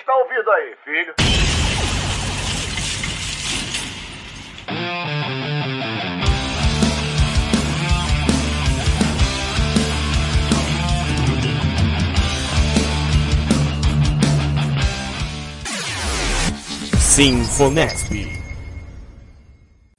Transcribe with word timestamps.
está 0.00 0.14
ouvindo 0.16 0.50
aí, 0.50 0.74
filho? 0.84 1.14
Sinfonexp. 16.98 18.39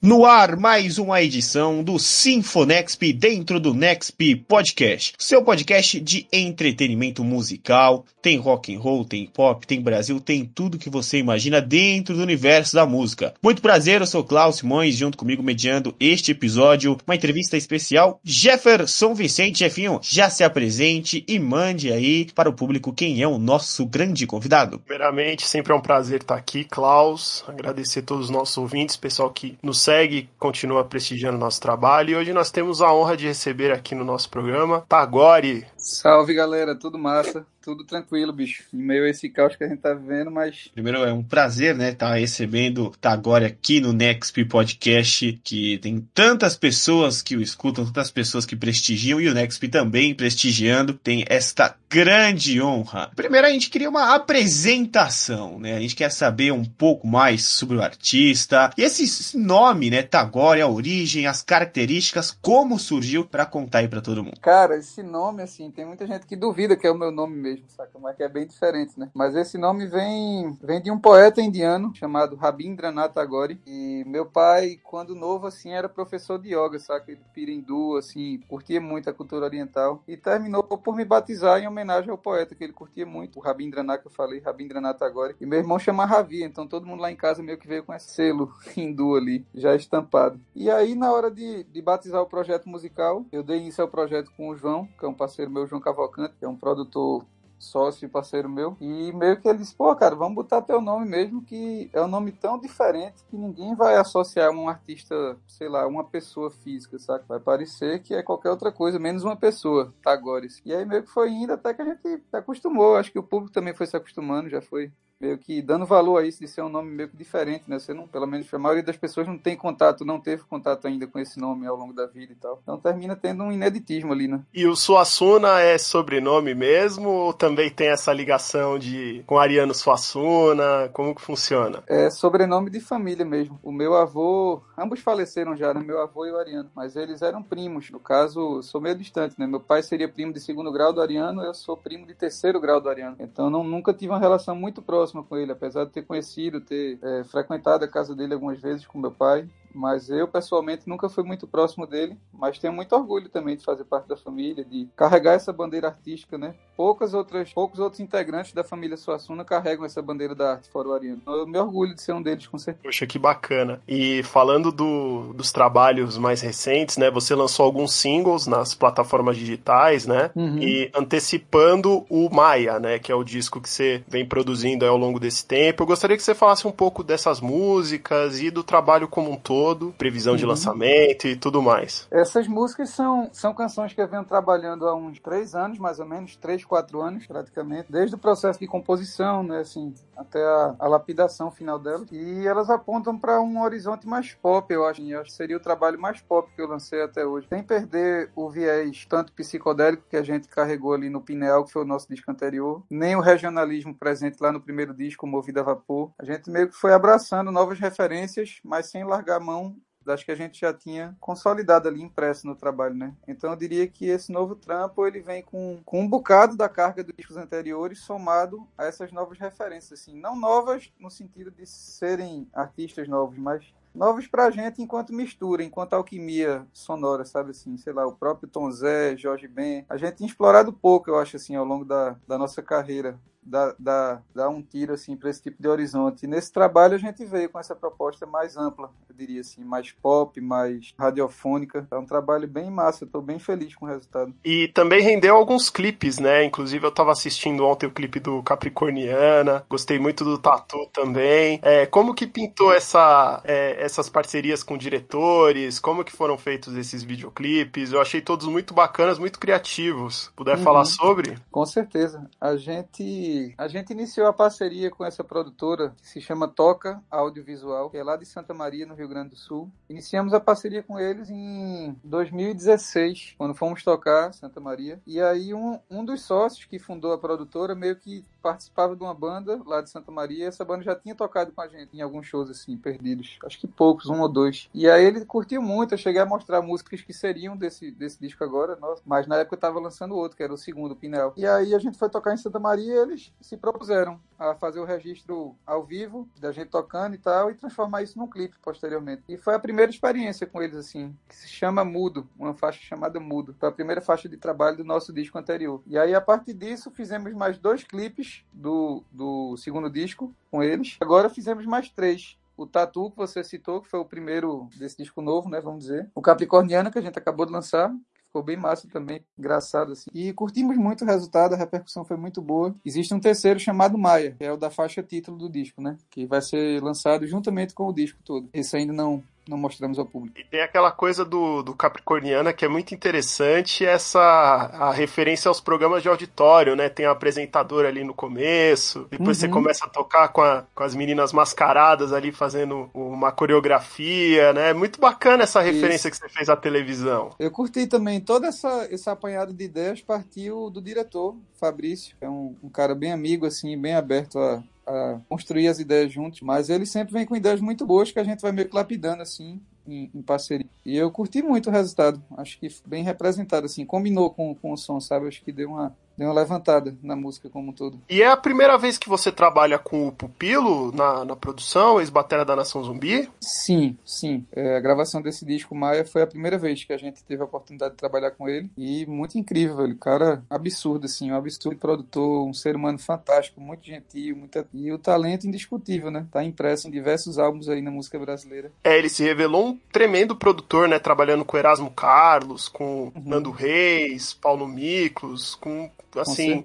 No 0.04 0.26
ar, 0.26 0.58
mais 0.58 0.98
uma 0.98 1.22
edição 1.22 1.84
do 1.84 2.00
Sinfonexp 2.00 3.14
dentro 3.14 3.60
do 3.60 3.72
Nexp 3.72 4.36
Podcast. 4.48 5.14
Seu 5.16 5.44
podcast 5.44 6.00
de 6.00 6.26
entretenimento 6.34 7.24
musical. 7.24 8.04
Tem 8.20 8.36
rock 8.36 8.74
and 8.74 8.80
roll, 8.80 9.06
tem 9.06 9.28
pop, 9.28 9.66
tem 9.68 9.80
Brasil, 9.80 10.20
tem 10.20 10.44
tudo 10.44 10.80
que 10.80 10.90
você 10.90 11.20
imagina 11.20 11.62
dentro 11.62 12.16
do 12.16 12.24
universo 12.24 12.76
da 12.76 12.84
música. 12.84 13.36
Muito 13.44 13.62
prazer, 13.62 14.02
eu 14.02 14.08
sou 14.08 14.24
Klaus 14.24 14.58
Simões, 14.58 14.96
junto 14.96 15.20
comigo 15.20 15.44
mediando 15.44 15.94
este 16.00 16.32
episódio, 16.32 16.98
uma 17.06 17.16
entrevista 17.16 17.56
especial. 17.56 18.20
Jefferson 18.24 19.14
Vicente, 19.14 19.60
Jefinho, 19.60 20.00
já 20.02 20.32
se 20.32 20.44
apresente 20.44 21.24
e 21.28 21.38
mande 21.38 21.94
aí 21.94 22.28
para 22.34 22.50
o 22.50 22.54
público 22.54 22.92
quem 22.92 23.22
é 23.22 23.28
o 23.28 23.38
nosso 23.38 23.86
grande 23.86 24.26
convidado. 24.26 24.80
Primeiramente, 24.80 25.48
sempre 25.48 25.74
é 25.74 25.76
um 25.76 25.82
prazer 25.82 26.22
estar 26.22 26.38
aqui, 26.38 26.64
Klaus. 26.64 27.44
Agradecer 27.48 28.00
a 28.00 28.04
todos 28.04 28.26
os 28.26 28.32
nossos 28.32 28.58
ouvintes, 28.58 28.96
pessoal 28.96 29.30
que 29.30 29.56
nos 29.62 29.80
segue, 29.80 29.91
continua 30.38 30.84
prestigiando 30.84 31.38
nosso 31.38 31.60
trabalho. 31.60 32.12
E 32.12 32.16
hoje 32.16 32.34
nós 32.34 32.52
temos 32.52 32.82
a 32.82 32.94
honra 32.94 33.18
de 33.18 33.28
receber 33.28 33.72
aqui 33.72 33.94
no 33.94 34.04
nosso 34.06 34.30
programa 34.30 34.86
Tagore. 34.88 35.66
Salve 35.78 36.34
galera, 36.34 36.78
tudo 36.78 36.98
massa? 36.98 37.46
Tudo 37.62 37.84
tranquilo, 37.84 38.34
bicho. 38.34 38.64
Em 38.74 38.82
meio 38.82 39.04
a 39.04 39.10
esse 39.10 39.30
caos 39.30 39.56
que 39.56 39.64
a 39.64 39.68
gente 39.68 39.82
tá 39.82 39.94
vivendo, 39.94 40.32
mas. 40.32 40.72
Primeiro, 40.74 41.04
é 41.04 41.14
um 41.14 41.22
prazer, 41.22 41.76
né, 41.76 41.92
estar 41.92 42.10
tá 42.10 42.16
recebendo 42.16 42.92
tá 43.00 43.12
agora 43.12 43.46
aqui 43.46 43.80
no 43.80 43.94
Nexp 43.94 44.46
Podcast, 44.46 45.40
que 45.44 45.78
tem 45.78 46.00
tantas 46.12 46.58
pessoas 46.58 47.22
que 47.22 47.36
o 47.36 47.42
escutam, 47.42 47.86
tantas 47.86 48.10
pessoas 48.10 48.48
que 48.48 48.56
prestigiam, 48.56 49.22
e 49.22 49.28
o 49.28 49.34
Nexp 49.34 49.68
também 49.68 50.16
prestigiando, 50.16 50.94
tem 50.94 51.24
esta 51.30 51.76
grande 51.88 52.60
honra. 52.60 53.12
Primeiro, 53.16 53.46
a 53.46 53.52
gente 53.52 53.70
queria 53.70 53.90
uma 53.90 54.16
apresentação, 54.16 55.60
né? 55.60 55.76
A 55.76 55.80
gente 55.80 55.96
quer 55.96 56.10
saber 56.10 56.52
um 56.52 56.66
pouco 56.66 57.06
mais 57.06 57.44
sobre 57.44 57.78
o 57.78 57.82
artista, 57.82 58.72
e 58.76 58.82
esse 58.82 59.38
nome, 59.38 59.92
né, 59.92 60.02
Tagore, 60.02 60.62
a 60.62 60.68
origem, 60.68 61.28
as 61.28 61.44
características, 61.44 62.36
como 62.42 62.80
surgiu, 62.80 63.24
para 63.24 63.46
contar 63.46 63.80
aí 63.80 63.88
pra 63.88 64.02
todo 64.02 64.24
mundo. 64.24 64.40
Cara, 64.42 64.78
esse 64.78 65.04
nome, 65.04 65.44
assim, 65.44 65.70
tem 65.70 65.86
muita 65.86 66.08
gente 66.08 66.26
que 66.26 66.36
duvida 66.36 66.76
que 66.76 66.88
é 66.88 66.92
o 66.92 66.98
meu 66.98 67.12
nome 67.12 67.36
mesmo 67.36 67.51
mesmo, 67.52 67.70
saca? 67.70 68.00
Mas 68.00 68.16
que 68.16 68.24
é 68.24 68.30
bem 68.30 68.46
diferente, 68.46 69.00
né? 69.00 69.10
Mas 69.14 69.36
esse 69.36 69.58
nome 69.58 69.86
vem, 69.86 70.58
vem 70.62 70.82
de 70.82 70.90
um 70.90 71.00
poeta 71.00 71.42
indiano 71.42 71.92
chamado 71.96 72.36
Rabindranath 72.36 73.14
Tagore. 73.14 73.60
E 73.66 74.04
meu 74.08 74.26
pai, 74.26 74.80
quando 74.84 75.16
novo, 75.16 75.48
assim, 75.48 75.72
era 75.72 75.90
professor 75.90 76.40
de 76.40 76.50
yoga, 76.50 76.80
saca? 76.80 77.12
Ele 77.12 77.22
pira 77.34 77.52
hindu, 77.52 77.98
assim, 77.98 78.40
curtia 78.48 78.80
muito 78.80 79.10
a 79.10 79.14
cultura 79.14 79.46
oriental. 79.46 80.04
E 80.08 80.16
terminou 80.16 80.64
por 80.64 80.96
me 80.96 81.06
batizar 81.06 81.60
em 81.62 81.68
homenagem 81.68 82.10
ao 82.10 82.18
poeta 82.18 82.56
que 82.56 82.64
ele 82.64 82.74
curtia 82.74 83.06
muito, 83.06 83.40
o 83.40 83.42
Rabindranath 83.42 84.02
que 84.02 84.08
eu 84.08 84.12
falei, 84.12 84.40
Rabindranath 84.40 84.98
Tagore. 84.98 85.36
E 85.40 85.46
meu 85.46 85.60
irmão 85.60 85.80
chama 85.80 86.06
Ravi, 86.06 86.44
então 86.44 86.68
todo 86.68 86.86
mundo 86.86 87.02
lá 87.02 87.12
em 87.12 87.16
casa 87.16 87.44
meio 87.44 87.58
que 87.58 87.68
veio 87.68 87.84
com 87.84 87.94
esse 87.94 88.12
selo 88.12 88.52
hindu 88.76 89.16
ali, 89.16 89.46
já 89.54 89.76
estampado. 89.76 90.40
E 90.56 90.70
aí, 90.70 90.96
na 90.96 91.12
hora 91.12 91.30
de, 91.30 91.64
de 91.64 91.82
batizar 91.82 92.22
o 92.22 92.28
projeto 92.28 92.70
musical, 92.70 93.26
eu 93.32 93.44
dei 93.44 93.58
início 93.58 93.82
ao 93.82 93.88
projeto 93.90 94.32
com 94.36 94.50
o 94.50 94.56
João, 94.56 94.88
que 94.98 95.06
é 95.06 95.08
um 95.08 95.14
parceiro 95.14 95.52
meu, 95.52 95.68
João 95.68 95.82
Cavalcante, 95.82 96.36
que 96.38 96.46
é 96.46 96.48
um 96.48 96.56
produtor 96.56 97.26
sócio 97.62 98.06
e 98.06 98.10
parceiro 98.10 98.50
meu. 98.50 98.76
E 98.82 99.12
meio 99.14 99.40
que 99.40 99.48
ele 99.48 99.60
disse, 99.60 99.76
pô, 99.76 99.96
cara, 99.96 100.16
vamos 100.16 100.36
botar 100.36 100.62
teu 100.62 100.82
nome 100.82 101.06
mesmo, 101.06 101.42
que 101.44 101.90
é 101.94 102.02
um 102.02 102.08
nome 102.08 102.32
tão 102.32 102.60
diferente 102.60 103.24
que 103.30 103.38
ninguém 103.38 103.76
vai 103.76 103.96
associar 103.96 104.52
um 104.52 104.68
artista, 104.68 105.38
sei 105.48 105.70
lá, 105.70 105.88
uma 105.88 106.04
pessoa 106.04 106.50
física, 106.50 106.98
sabe? 107.00 107.24
Vai 107.28 107.40
parecer 107.40 108.02
que 108.02 108.14
é 108.14 108.24
qualquer 108.24 108.50
outra 108.50 108.72
coisa, 108.72 109.00
menos 109.00 109.24
uma 109.24 109.36
pessoa, 109.36 109.94
Tagores. 110.02 110.62
E 110.66 110.74
aí 110.74 110.86
meio 110.86 111.04
que 111.04 111.12
foi 111.12 111.30
indo 111.30 111.54
até 111.54 111.74
que 111.74 111.82
a 111.82 111.86
gente 111.86 112.02
se 112.02 112.36
acostumou. 112.36 112.96
Acho 112.96 113.12
que 113.12 113.20
o 113.20 113.24
público 113.24 113.54
também 113.54 113.74
foi 113.74 113.86
se 113.86 113.96
acostumando, 113.96 114.50
já 114.50 114.62
foi 114.62 114.92
meio 115.22 115.38
que 115.38 115.62
dando 115.62 115.86
valor 115.86 116.18
a 116.18 116.26
isso 116.26 116.40
de 116.40 116.48
ser 116.48 116.64
um 116.64 116.70
nome 116.70 116.90
meio 116.92 117.10
que 117.10 117.16
diferente, 117.16 117.64
né? 117.68 117.78
Você 117.78 117.94
não, 117.94 118.08
pelo 118.08 118.26
menos 118.26 118.52
a 118.52 118.58
maioria 118.58 118.84
das 118.84 118.98
pessoas 118.98 119.28
não 119.28 119.38
tem 119.38 119.56
contato, 119.56 120.04
não 120.04 120.20
teve 120.20 120.44
contato 120.44 120.88
ainda 120.88 121.06
com 121.06 121.20
esse 121.20 121.40
nome 121.40 121.68
ao 121.68 121.76
longo 121.76 121.94
da 121.94 122.08
vida 122.08 122.34
e 122.34 122.36
tal. 122.36 122.60
Então 122.64 122.80
termina 122.80 123.16
tendo 123.16 123.44
um 123.44 123.52
ineditismo 123.52 124.12
ali, 124.12 124.28
né? 124.28 124.42
E 124.54 124.66
o 124.66 124.76
Suassuna 124.76 125.60
é 125.60 125.78
sobrenome 125.78 126.56
mesmo 126.56 127.10
ou 127.10 127.34
também 127.34 127.70
tem 127.70 127.90
essa 127.90 128.12
ligação 128.12 128.80
de 128.80 129.24
com 129.28 129.38
Ariano 129.38 129.74
Suassuna? 129.74 130.90
Como 130.92 131.14
que 131.14 131.22
funciona? 131.22 131.84
É 131.88 132.10
sobrenome 132.10 132.70
de 132.70 132.80
família 132.80 133.26
mesmo. 133.26 133.60
O 133.62 133.72
meu 133.72 133.96
avô, 133.96 134.62
ambos 134.78 135.00
faleceram 135.02 135.56
já, 135.56 135.74
né? 135.74 135.82
Meu 135.82 136.02
avô 136.02 136.26
e 136.26 136.32
o 136.32 136.38
Ariano, 136.38 136.72
mas 136.76 136.96
eles 136.96 137.22
eram 137.22 137.44
primos. 137.44 137.92
No 137.92 138.00
caso, 138.00 138.64
sou 138.64 138.82
meio 138.82 138.96
distante, 138.96 139.36
né? 139.38 139.46
Meu 139.46 139.60
pai 139.60 139.84
seria 139.84 140.10
primo 140.10 140.34
de 140.34 140.40
segundo 140.40 140.72
grau 140.72 140.92
do 140.92 141.02
Ariano, 141.02 141.44
eu 141.44 141.54
sou 141.54 141.78
primo 141.78 142.08
de 142.08 142.16
terceiro 142.16 142.60
grau 142.60 142.82
do 142.82 142.90
Ariano. 142.90 143.16
Então 143.20 143.50
não, 143.50 143.64
nunca 143.64 143.94
tive 143.94 144.12
uma 144.12 144.20
relação 144.20 144.56
muito 144.56 144.82
próxima 144.82 145.11
próxima 145.12 145.24
com 145.24 145.38
ele, 145.38 145.52
apesar 145.52 145.86
de 145.86 145.92
ter 145.92 146.04
conhecido, 146.04 146.62
ter 146.62 146.98
é, 147.02 147.24
frequentado 147.26 147.84
a 147.84 147.88
casa 147.88 148.16
dele 148.16 148.34
algumas 148.34 148.60
vezes 148.60 148.86
com 148.88 148.98
meu 148.98 149.12
pai 149.12 149.48
mas 149.74 150.10
eu 150.10 150.28
pessoalmente 150.28 150.88
nunca 150.88 151.10
fui 151.10 151.24
muito 151.24 151.48
próximo 151.48 151.88
dele, 151.88 152.18
mas 152.34 152.60
tenho 152.60 152.74
muito 152.74 152.96
orgulho 152.96 153.30
também 153.30 153.56
de 153.56 153.64
fazer 153.64 153.84
parte 153.86 154.08
da 154.08 154.18
família, 154.18 154.64
de 154.64 154.88
carregar 154.96 155.34
essa 155.34 155.54
bandeira 155.54 155.88
artística, 155.88 156.38
né? 156.38 156.54
Poucas 156.76 157.14
outras, 157.14 157.54
poucos 157.54 157.80
outros 157.80 158.00
integrantes 158.00 158.54
da 158.54 158.64
família 158.64 158.98
Suassuna 158.98 159.46
carregam 159.46 159.86
essa 159.86 160.02
bandeira 160.02 160.36
da 160.36 160.54
arte 160.54 160.70
fora 160.70 160.90
o 160.90 160.94
Ariano. 160.94 161.22
Eu 161.28 161.48
me 161.48 161.58
orgulho 161.58 161.96
de 161.96 162.02
ser 162.02 162.14
um 162.14 162.22
deles, 162.22 162.48
com 162.48 162.58
certeza. 162.58 162.84
Poxa, 162.84 163.06
que 163.06 163.20
bacana. 163.20 163.82
E 163.88 164.24
falando 164.24 164.72
do, 164.72 165.34
dos 165.34 165.52
trabalhos 165.52 166.18
mais 166.18 166.42
recentes, 166.42 166.98
né? 166.98 167.12
Você 167.12 167.36
lançou 167.36 167.66
alguns 167.66 167.94
singles 167.94 168.48
nas 168.48 168.74
plataformas 168.74 169.38
digitais, 169.38 170.06
né? 170.06 170.32
Uhum. 170.36 170.58
E 170.58 170.92
antecipando 170.96 172.06
o 172.10 172.30
Maia, 172.30 172.80
né? 172.80 173.00
Que 173.00 173.12
é 173.12 173.16
o 173.16 173.24
disco 173.24 173.62
que 173.62 173.70
você 173.70 174.04
vem 174.08 174.26
produzindo 174.26 174.86
ao 174.86 174.98
longo 174.98 175.20
desse 175.20 175.46
tempo. 175.46 175.84
Eu 175.84 175.88
gostaria 175.88 176.18
que 176.18 176.24
você 176.24 176.34
falasse 176.34 176.68
um 176.68 176.72
pouco 176.72 177.04
dessas 177.04 177.40
músicas 177.40 178.42
e 178.42 178.50
do 178.50 178.64
trabalho 178.64 179.08
como 179.08 179.32
um 179.32 179.36
todo 179.36 179.61
todo, 179.62 179.94
previsão 179.96 180.34
uhum. 180.34 180.40
de 180.40 180.46
lançamento 180.46 181.28
e 181.28 181.36
tudo 181.36 181.62
mais. 181.62 182.08
Essas 182.10 182.48
músicas 182.48 182.90
são, 182.90 183.30
são 183.32 183.54
canções 183.54 183.94
que 183.94 184.02
eu 184.02 184.08
venho 184.08 184.24
trabalhando 184.24 184.88
há 184.88 184.96
uns 184.96 185.20
três 185.20 185.54
anos, 185.54 185.78
mais 185.78 186.00
ou 186.00 186.06
menos, 186.06 186.36
três, 186.36 186.66
quatro 186.66 187.00
anos 187.00 187.28
praticamente, 187.28 187.92
desde 187.92 188.16
o 188.16 188.18
processo 188.18 188.60
de 188.60 188.66
composição, 188.66 189.44
né, 189.44 189.60
assim, 189.60 189.94
até 190.22 190.44
a, 190.44 190.76
a 190.80 190.88
lapidação 190.88 191.52
final 191.52 191.78
dela. 191.78 192.06
E 192.12 192.48
elas 192.48 192.70
apontam 192.70 193.18
para 193.18 193.42
um 193.42 193.62
horizonte 193.62 194.08
mais 194.08 194.34
pop, 194.34 194.72
eu 194.74 194.86
acho. 194.86 195.02
Eu 195.02 195.22
acho 195.22 195.32
que 195.32 195.36
seria 195.36 195.58
o 195.58 195.62
trabalho 195.62 196.00
mais 196.00 196.22
pop 196.22 196.50
que 196.56 196.62
eu 196.62 196.68
lancei 196.68 197.02
até 197.02 197.26
hoje. 197.26 197.48
Sem 197.48 197.64
perder 197.64 198.32
o 198.36 198.50
viés 198.50 199.06
tanto 199.06 199.34
psicodélico 199.34 200.04
que 200.10 200.18
a 200.18 200.24
gente 200.24 200.48
carregou 200.48 200.94
ali 200.94 201.10
no 201.10 201.22
Pineal, 201.22 201.66
que 201.66 201.72
foi 201.72 201.84
o 201.84 201.88
nosso 201.88 202.08
disco 202.08 202.30
anterior, 202.32 202.84
nem 202.90 203.16
o 203.16 203.22
regionalismo 203.22 203.96
presente 203.96 204.38
lá 204.40 204.52
no 204.52 204.62
primeiro 204.62 204.94
disco, 204.94 205.28
Movida 205.28 205.62
a 205.62 205.64
Vapor. 205.64 206.12
A 206.20 206.26
gente 206.26 206.50
meio 206.50 206.70
que 206.70 206.76
foi 206.76 206.94
abraçando 206.94 207.52
novas 207.52 207.80
referências, 207.80 208.60
mas 208.64 208.88
sem 208.88 209.04
largar 209.04 209.38
a 209.38 209.40
mão 209.40 209.76
das 210.06 210.24
que 210.24 210.32
a 210.32 210.36
gente 210.36 210.60
já 210.60 210.74
tinha 210.74 211.16
consolidado 211.20 211.88
ali 211.88 212.02
impresso 212.02 212.48
no 212.48 212.56
trabalho, 212.56 212.96
né? 212.96 213.14
Então 213.28 213.52
eu 213.52 213.56
diria 213.56 213.88
que 213.88 214.06
esse 214.06 214.32
novo 214.32 214.56
trampo 214.56 215.06
ele 215.06 215.20
vem 215.20 215.42
com, 215.42 215.82
com 215.86 216.02
um 216.02 216.08
bocado 216.08 216.56
da 216.56 216.68
carga 216.68 217.04
dos 217.04 217.16
discos 217.16 217.38
anteriores 217.38 218.00
somado 218.00 218.68
a 218.78 218.86
essas 218.86 219.12
novas 219.12 219.38
referências, 219.38 220.00
assim, 220.00 220.20
não 220.20 220.36
novas 220.36 220.92
no 221.00 221.10
sentido 221.10 221.52
de 221.52 221.66
serem 221.66 222.48
artistas 222.54 223.08
novos, 223.08 223.38
mas 223.38 223.74
novos 223.94 224.28
pra 224.28 224.50
gente 224.50 224.82
enquanto 224.82 225.14
mistura, 225.14 225.64
enquanto 225.64 225.94
alquimia 225.94 226.66
sonora, 226.74 227.26
sabe 227.26 227.52
assim, 227.52 227.78
sei 227.78 227.94
lá, 227.94 228.08
o 228.08 228.16
próprio 228.16 228.50
Tom 228.50 228.72
Zé, 228.72 229.16
Jorge 229.18 229.48
Ben, 229.48 229.86
a 229.90 229.98
gente 229.98 230.16
tem 230.16 230.28
explorado 230.28 230.74
pouco, 230.74 231.10
eu 231.10 231.20
acho 231.20 231.36
assim, 231.36 231.56
ao 231.56 231.66
longo 231.66 231.86
da, 231.86 232.16
da 232.28 232.38
nossa 232.38 232.62
carreira 232.62 233.20
dar, 233.44 233.76
dar, 233.78 234.24
dar 234.34 234.50
um 234.50 234.62
tiro 234.62 234.94
assim 234.94 235.16
para 235.16 235.30
esse 235.30 235.42
tipo 235.42 235.62
de 235.62 235.68
horizonte. 235.68 236.24
E 236.24 236.28
nesse 236.28 236.52
trabalho 236.52 236.96
a 236.96 236.98
gente 236.98 237.26
veio 237.26 237.50
com 237.50 237.60
essa 237.60 237.76
proposta 237.76 238.26
mais 238.26 238.56
ampla, 238.56 238.92
eu 239.10 239.16
diria 239.16 239.42
assim, 239.42 239.64
mais 239.64 239.92
pop, 239.92 240.40
mais 240.40 240.94
radiofônica. 240.98 241.88
É 241.92 241.98
um 241.98 242.06
trabalho 242.06 242.48
bem 242.48 242.70
massa, 242.70 243.06
estou 243.06 243.22
bem 243.22 243.40
feliz 243.40 243.76
com 243.76 243.86
o 243.86 243.90
resultado. 243.90 244.34
E 244.44 244.68
também 244.70 245.02
rendeu 245.02 245.36
alguns 245.36 245.70
clipes, 245.70 246.20
né? 246.20 246.44
Inclusive 246.44 246.86
eu 246.86 246.90
estava 246.90 247.12
assistindo 247.12 247.66
ontem 247.66 247.86
o 247.86 247.92
clipe 247.92 248.20
do 248.20 248.42
Capricorniana, 248.44 249.66
gostei 249.70 250.00
muito 250.00 250.24
do 250.24 250.38
Tatu 250.38 250.88
também. 250.94 251.60
É, 251.62 251.86
como 251.86 252.14
que 252.14 252.28
pintou 252.28 252.74
essa, 252.74 253.42
é, 253.44 253.84
essas 253.84 254.10
parcerias 254.10 254.64
com 254.64 254.78
diretores? 254.78 255.80
Como 255.80 256.04
que 256.04 256.12
foram 256.12 256.38
feitos 256.38 256.76
esses 256.76 257.04
videoclipes? 257.04 257.92
Eu 257.92 258.02
achei 258.02 258.22
todos 258.22 258.48
muito 258.48 258.74
bacanas, 258.74 259.20
muito 259.20 259.40
criativos. 259.40 260.32
Puder 260.36 260.58
uhum. 260.58 260.64
falar 260.64 260.86
sobre? 260.86 261.38
Com 261.52 261.66
certeza. 261.66 262.30
A 262.40 262.56
gente 262.56 263.31
a 263.58 263.68
gente 263.68 263.92
iniciou 263.92 264.28
a 264.28 264.34
parceria 264.34 264.90
com 264.90 265.06
essa 265.06 265.24
produtora 265.24 265.94
que 266.02 266.08
se 266.08 266.22
chama 266.22 266.48
Toca 266.48 267.02
Audiovisual, 267.10 267.90
que 267.90 267.98
é 267.98 268.04
lá 268.04 268.16
de 268.16 268.26
Santa 268.26 268.54
Maria, 268.54 268.86
no 268.86 268.96
Rio 268.96 269.08
Grande 269.08 269.32
do 269.32 269.36
Sul. 269.36 269.72
Iniciamos 269.90 270.34
a 270.34 270.40
parceria 270.40 270.84
com 270.84 271.00
eles 271.00 271.30
em 271.30 271.96
2016, 272.04 273.36
quando 273.38 273.56
fomos 273.56 273.84
tocar 273.84 274.34
Santa 274.34 274.60
Maria. 274.60 275.02
E 275.06 275.22
aí 275.22 275.54
um, 275.54 275.80
um 275.90 276.04
dos 276.04 276.22
sócios 276.24 276.66
que 276.66 276.80
fundou 276.80 277.14
a 277.14 277.18
produtora 277.18 277.76
meio 277.76 277.96
que 277.96 278.26
participava 278.42 278.96
de 278.96 279.04
uma 279.04 279.14
banda 279.14 279.62
lá 279.66 279.82
de 279.82 279.90
Santa 279.90 280.12
Maria, 280.12 280.48
essa 280.48 280.66
banda 280.66 280.84
já 280.84 280.96
tinha 280.96 281.16
tocado 281.16 281.52
com 281.52 281.62
a 281.62 281.68
gente 281.68 281.96
em 281.96 282.02
alguns 282.02 282.26
shows 282.26 282.50
assim, 282.50 282.78
perdidos. 282.78 283.38
Acho 283.46 283.60
que 283.60 283.68
poucos, 283.68 284.08
um 284.08 284.22
ou 284.22 284.30
dois. 284.30 284.70
E 284.74 284.90
aí 284.90 285.06
ele 285.06 285.26
curtiu 285.26 285.62
muito, 285.62 285.94
eu 285.94 285.98
cheguei 285.98 286.22
a 286.22 286.26
mostrar 286.26 286.62
músicas 286.62 287.02
que 287.02 287.14
seriam 287.14 287.56
desse, 287.56 287.92
desse 287.92 288.20
disco 288.20 288.44
agora, 288.44 288.76
nossa, 288.76 289.02
mas 289.06 289.28
na 289.28 289.38
época 289.38 289.56
eu 289.56 289.60
tava 289.60 289.80
lançando 289.80 290.16
outro, 290.16 290.38
que 290.38 290.44
era 290.44 290.54
o 290.54 290.58
segundo, 290.58 290.94
o 290.94 290.96
Pinel. 290.96 291.34
E 291.38 291.46
aí 291.46 291.74
a 291.74 291.80
gente 291.80 291.98
foi 291.98 292.10
tocar 292.10 292.34
em 292.34 292.38
Santa 292.38 292.60
Maria 292.60 292.94
e 292.94 292.98
eles 292.98 293.34
se 293.40 293.56
propuseram 293.56 294.20
a 294.38 294.56
fazer 294.56 294.80
o 294.80 294.86
registro 294.86 295.56
ao 295.66 295.84
vivo, 295.84 296.28
da 296.40 296.52
gente 296.52 296.70
tocando 296.70 297.14
e 297.14 297.18
tal, 297.20 297.52
e 297.52 297.56
transformar 297.56 298.02
isso 298.02 298.18
num 298.18 298.28
clipe 298.28 298.56
posteriormente. 298.62 299.22
E 299.30 299.38
foi 299.38 299.54
a 299.54 299.60
primeira 299.60 299.92
experiência 299.92 300.48
com 300.48 300.62
eles, 300.62 300.76
assim, 300.76 301.16
que 301.30 301.36
se 301.36 301.48
chama 301.48 301.86
Mudo, 301.86 302.28
uma 302.38 302.54
faixa 302.54 302.82
chamada 302.82 303.20
Mudo. 303.20 303.56
Foi 303.60 303.70
a 303.70 303.72
primeira 303.72 304.02
faixa 304.02 304.28
de 304.28 304.38
trabalho 304.38 304.78
do 304.78 304.84
nosso 304.84 305.14
disco 305.14 305.38
anterior. 305.38 305.82
E 305.86 305.98
aí, 305.98 306.16
a 306.16 306.22
partir 306.22 306.54
disso, 306.54 306.90
fizemos 306.90 307.32
mais 307.34 307.58
dois 307.60 307.84
clipes 307.84 308.31
do, 308.52 309.04
do 309.12 309.56
segundo 309.58 309.90
disco 309.90 310.34
com 310.50 310.62
eles. 310.64 310.98
Agora 311.00 311.30
fizemos 311.30 311.66
mais 311.66 311.90
três 311.90 312.38
o 312.62 312.68
Tatu, 312.68 313.10
que 313.10 313.18
você 313.18 313.44
citou, 313.44 313.82
que 313.82 313.90
foi 313.90 314.00
o 314.00 314.06
primeiro 314.06 314.70
desse 314.78 314.98
disco 314.98 315.22
novo, 315.22 315.50
né? 315.50 315.60
Vamos 315.60 315.86
dizer. 315.86 316.10
O 316.14 316.22
Capricorniano, 316.22 316.92
que 316.92 317.00
a 317.00 317.02
gente 317.02 317.18
acabou 317.18 317.46
de 317.46 317.52
lançar, 317.52 317.92
ficou 318.28 318.44
bem 318.44 318.56
massa 318.56 318.88
também, 318.88 319.24
engraçado 319.38 319.92
assim. 319.92 320.10
E 320.14 320.32
curtimos 320.32 320.78
muito 320.78 321.04
o 321.04 321.08
resultado, 321.08 321.54
a 321.54 321.58
repercussão 321.58 322.06
foi 322.06 322.18
muito 322.18 322.42
boa. 322.42 322.76
Existe 322.86 323.14
um 323.14 323.20
terceiro 323.20 323.60
chamado 323.60 323.98
Maia, 323.98 324.36
que 324.38 324.46
é 324.46 324.52
o 324.52 324.58
da 324.58 324.70
faixa 324.70 325.04
título 325.04 325.38
do 325.38 325.50
disco, 325.50 325.82
né? 325.82 325.98
Que 326.10 326.26
vai 326.26 326.42
ser 326.42 326.82
lançado 326.82 327.26
juntamente 327.28 327.74
com 327.74 327.88
o 327.88 327.94
disco 327.94 328.20
todo. 328.24 328.50
Esse 328.54 328.78
ainda 328.78 328.94
não 328.94 329.24
não 329.48 329.58
mostramos 329.58 329.98
ao 329.98 330.06
público. 330.06 330.40
E 330.40 330.44
tem 330.44 330.62
aquela 330.62 330.92
coisa 330.92 331.26
do, 331.26 331.62
do 331.64 331.74
Capricorniana 331.74 332.54
que 332.54 332.66
é 332.66 332.68
muito 332.68 332.94
interessante, 332.94 333.86
essa 333.86 334.20
a 334.20 334.92
referência 334.92 335.50
aos 335.50 335.60
programas 335.60 336.04
de 336.04 336.10
auditório, 336.10 336.76
né? 336.76 336.90
Tem 336.90 337.06
a 337.06 337.12
apresentadora 337.12 337.88
ali 337.88 338.04
no 338.04 338.14
começo, 338.14 339.08
depois 339.10 339.38
uhum. 339.38 339.42
você 339.42 339.48
começa 339.48 339.86
a 339.86 339.90
tocar 339.90 340.30
com, 340.30 340.42
a, 340.42 340.66
com 340.74 340.84
as 340.84 340.96
meninas 340.96 341.34
mascaradas 341.34 342.14
ali 342.14 342.32
fazendo 342.32 342.90
uma 342.94 343.32
coreografia, 343.32 344.54
né? 344.54 344.74
Muito 344.74 345.00
bacana 345.00 345.44
essa 345.44 345.62
referência 345.62 346.10
Isso. 346.10 346.22
que 346.22 346.28
você 346.28 346.34
fez 346.34 346.50
à 346.50 346.56
televisão. 346.56 347.32
Eu 347.40 347.52
curti 347.52 347.88
também 347.88 348.20
toda 348.20 348.48
essa 348.48 348.88
esse 348.92 349.10
apanhado 349.10 349.54
de 349.54 349.64
ideias 349.64 350.02
partiu 350.02 350.70
do 350.70 350.82
diretor 350.82 351.36
Fabrício, 351.60 352.16
é 352.20 352.30
um, 352.30 352.56
um 352.64 352.70
cara 352.70 352.96
bem 352.96 353.12
amigo 353.12 353.46
assim, 353.46 353.80
bem 353.80 353.96
aberto 353.96 354.40
a, 354.40 354.64
a 354.86 355.20
construir 355.30 355.68
as 355.68 355.80
ideias 355.80 356.12
juntos, 356.12 356.42
mas 356.42 356.70
ele 356.70 356.86
sempre 356.86 357.14
vem 357.14 357.26
com 357.26 357.36
ideias 357.36 357.62
muito 357.62 357.86
boas 357.86 358.12
que 358.12 358.20
a 358.20 358.24
gente 358.24 358.42
vai 358.42 358.52
meio 358.52 358.68
que 358.68 358.76
lapidando 358.76 359.22
assim 359.22 359.62
em, 359.88 360.10
em, 360.14 360.22
parceria. 360.22 360.68
E 360.86 360.96
eu 360.96 361.12
curti 361.12 361.42
muito 361.42 361.70
o 361.70 361.72
resultado. 361.72 362.22
Acho 362.38 362.60
que 362.60 362.68
bem 362.86 363.04
representado, 363.04 363.66
assim. 363.66 363.86
Combinou 363.86 364.30
com, 364.30 364.54
com 364.56 364.72
o 364.72 364.78
som, 364.78 365.00
sabe? 365.00 365.28
Acho 365.28 365.44
que 365.44 365.52
deu 365.52 365.70
uma, 365.70 365.96
deu 366.22 366.30
uma 366.30 366.40
levantada 366.40 366.96
na 367.02 367.16
música 367.16 367.50
como 367.50 367.72
um 367.72 367.74
todo. 367.74 368.00
E 368.08 368.22
é 368.22 368.28
a 368.28 368.38
primeira 368.38 368.78
vez 368.78 368.96
que 368.96 369.10
você 369.10 369.32
trabalha 369.32 369.80
com 369.80 370.08
o 370.08 370.12
Pupilo 370.12 370.92
na, 370.92 371.26
na 371.26 371.36
produção, 371.36 372.00
ex-batera 372.00 372.46
da 372.46 372.56
Nação 372.56 372.84
Zumbi? 372.84 373.28
Sim, 373.40 373.98
sim. 374.06 374.46
É, 374.52 374.78
a 374.78 374.80
gravação 374.80 375.20
desse 375.20 375.44
disco, 375.44 375.74
Maia, 375.74 376.06
foi 376.06 376.22
a 376.22 376.28
primeira 376.28 376.60
vez 376.60 376.84
que 376.84 376.94
a 376.94 376.98
gente 376.98 377.24
teve 377.24 377.42
a 377.42 377.46
oportunidade 377.46 377.94
de 377.94 377.98
trabalhar 377.98 378.32
com 378.32 378.48
ele. 378.48 378.70
E 378.78 379.04
muito 379.08 379.36
incrível, 379.40 379.78
velho. 379.78 379.96
Cara, 379.98 380.44
absurdo, 380.48 381.06
assim. 381.06 381.32
Um 381.32 381.36
absurdo 381.36 381.80
produtor, 381.80 382.48
um 382.48 382.54
ser 382.54 382.76
humano 382.76 383.00
fantástico, 383.00 383.60
muito 383.60 383.84
gentil, 383.84 384.36
muita... 384.36 384.68
e 384.72 384.92
o 384.92 385.00
talento 385.00 385.48
indiscutível, 385.48 386.12
né? 386.12 386.28
Tá 386.32 386.44
impresso 386.44 386.88
em 386.88 386.92
diversos 386.92 387.40
álbuns 387.40 387.68
aí 387.68 387.82
na 387.82 387.90
música 387.90 388.20
brasileira. 388.20 388.72
É, 388.84 388.96
ele 388.96 389.10
se 389.10 389.24
revelou 389.24 389.70
um 389.70 389.80
tremendo 389.92 390.36
produtor, 390.36 390.88
né? 390.88 391.00
Trabalhando 391.00 391.44
com 391.44 391.58
Erasmo 391.58 391.90
Carlos, 391.90 392.70
com 392.70 393.06
uhum. 393.06 393.24
Nando 393.26 393.50
Reis, 393.50 394.36
Paulo 394.36 394.68
Miklos, 394.68 395.56
com 395.56 395.90
assim, 396.20 396.64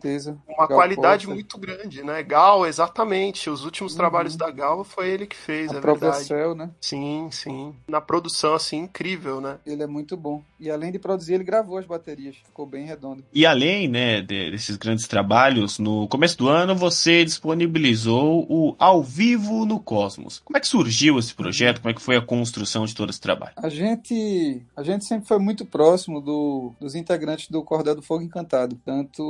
uma 0.49 0.67
Gal 0.67 0.79
qualidade 0.79 1.27
muito 1.27 1.59
grande, 1.59 2.03
né? 2.03 2.23
Gal, 2.23 2.67
exatamente. 2.67 3.49
Os 3.51 3.65
últimos 3.65 3.93
uhum. 3.93 3.99
trabalhos 3.99 4.37
da 4.37 4.51
Gal 4.51 4.85
foi 4.85 5.09
ele 5.09 5.27
que 5.27 5.37
fez, 5.37 5.73
a 5.73 5.79
é 5.79 5.81
verdade. 5.81 6.25
Cell, 6.25 6.55
né? 6.55 6.71
Sim, 6.81 7.29
sim. 7.31 7.75
Na 7.89 8.01
produção, 8.01 8.55
assim, 8.55 8.79
incrível, 8.79 9.41
né? 9.41 9.59
Ele 9.67 9.83
é 9.83 9.87
muito 9.87 10.17
bom. 10.17 10.43
E 10.59 10.71
além 10.71 10.91
de 10.91 10.99
produzir, 10.99 11.35
ele 11.35 11.45
gravou 11.45 11.79
as 11.79 11.87
baterias. 11.87 12.37
Ficou 12.45 12.67
bem 12.67 12.87
redondo. 12.87 13.25
E 13.33 13.45
além, 13.45 13.89
né, 13.89 14.23
desses 14.23 14.77
grandes 14.77 15.07
trabalhos, 15.07 15.79
no 15.79 16.09
começo 16.09 16.37
do 16.39 16.49
ano 16.49 16.75
você 16.75 17.25
disponibilizou 17.25 18.47
o 18.49 18.75
Ao 18.79 19.03
Vivo 19.03 19.67
no 19.67 19.79
Cosmos. 19.79 20.41
Como 20.45 20.57
é 20.57 20.61
que 20.61 20.69
surgiu 20.69 21.19
esse 21.19 21.35
projeto? 21.35 21.81
Como 21.81 21.91
é 21.91 21.95
que 21.95 22.03
foi 22.03 22.17
a 22.17 22.23
construção 22.23 22.85
de 22.85 22.95
todo 22.95 23.11
esse 23.11 23.21
trabalho? 23.21 23.53
A 23.57 23.69
gente, 23.69 24.63
a 24.75 24.83
gente 24.83 25.05
sempre 25.05 25.29
foi 25.29 25.39
muito 25.39 25.65
próximo 25.65 26.21
do, 26.21 26.73
dos 26.81 26.95
integrantes 26.95 27.51
do 27.51 27.63
Cordel 27.63 27.95
do 27.95 28.03
Fogo 28.03 28.23
Encantado, 28.23 28.79
tanto, 28.85 29.23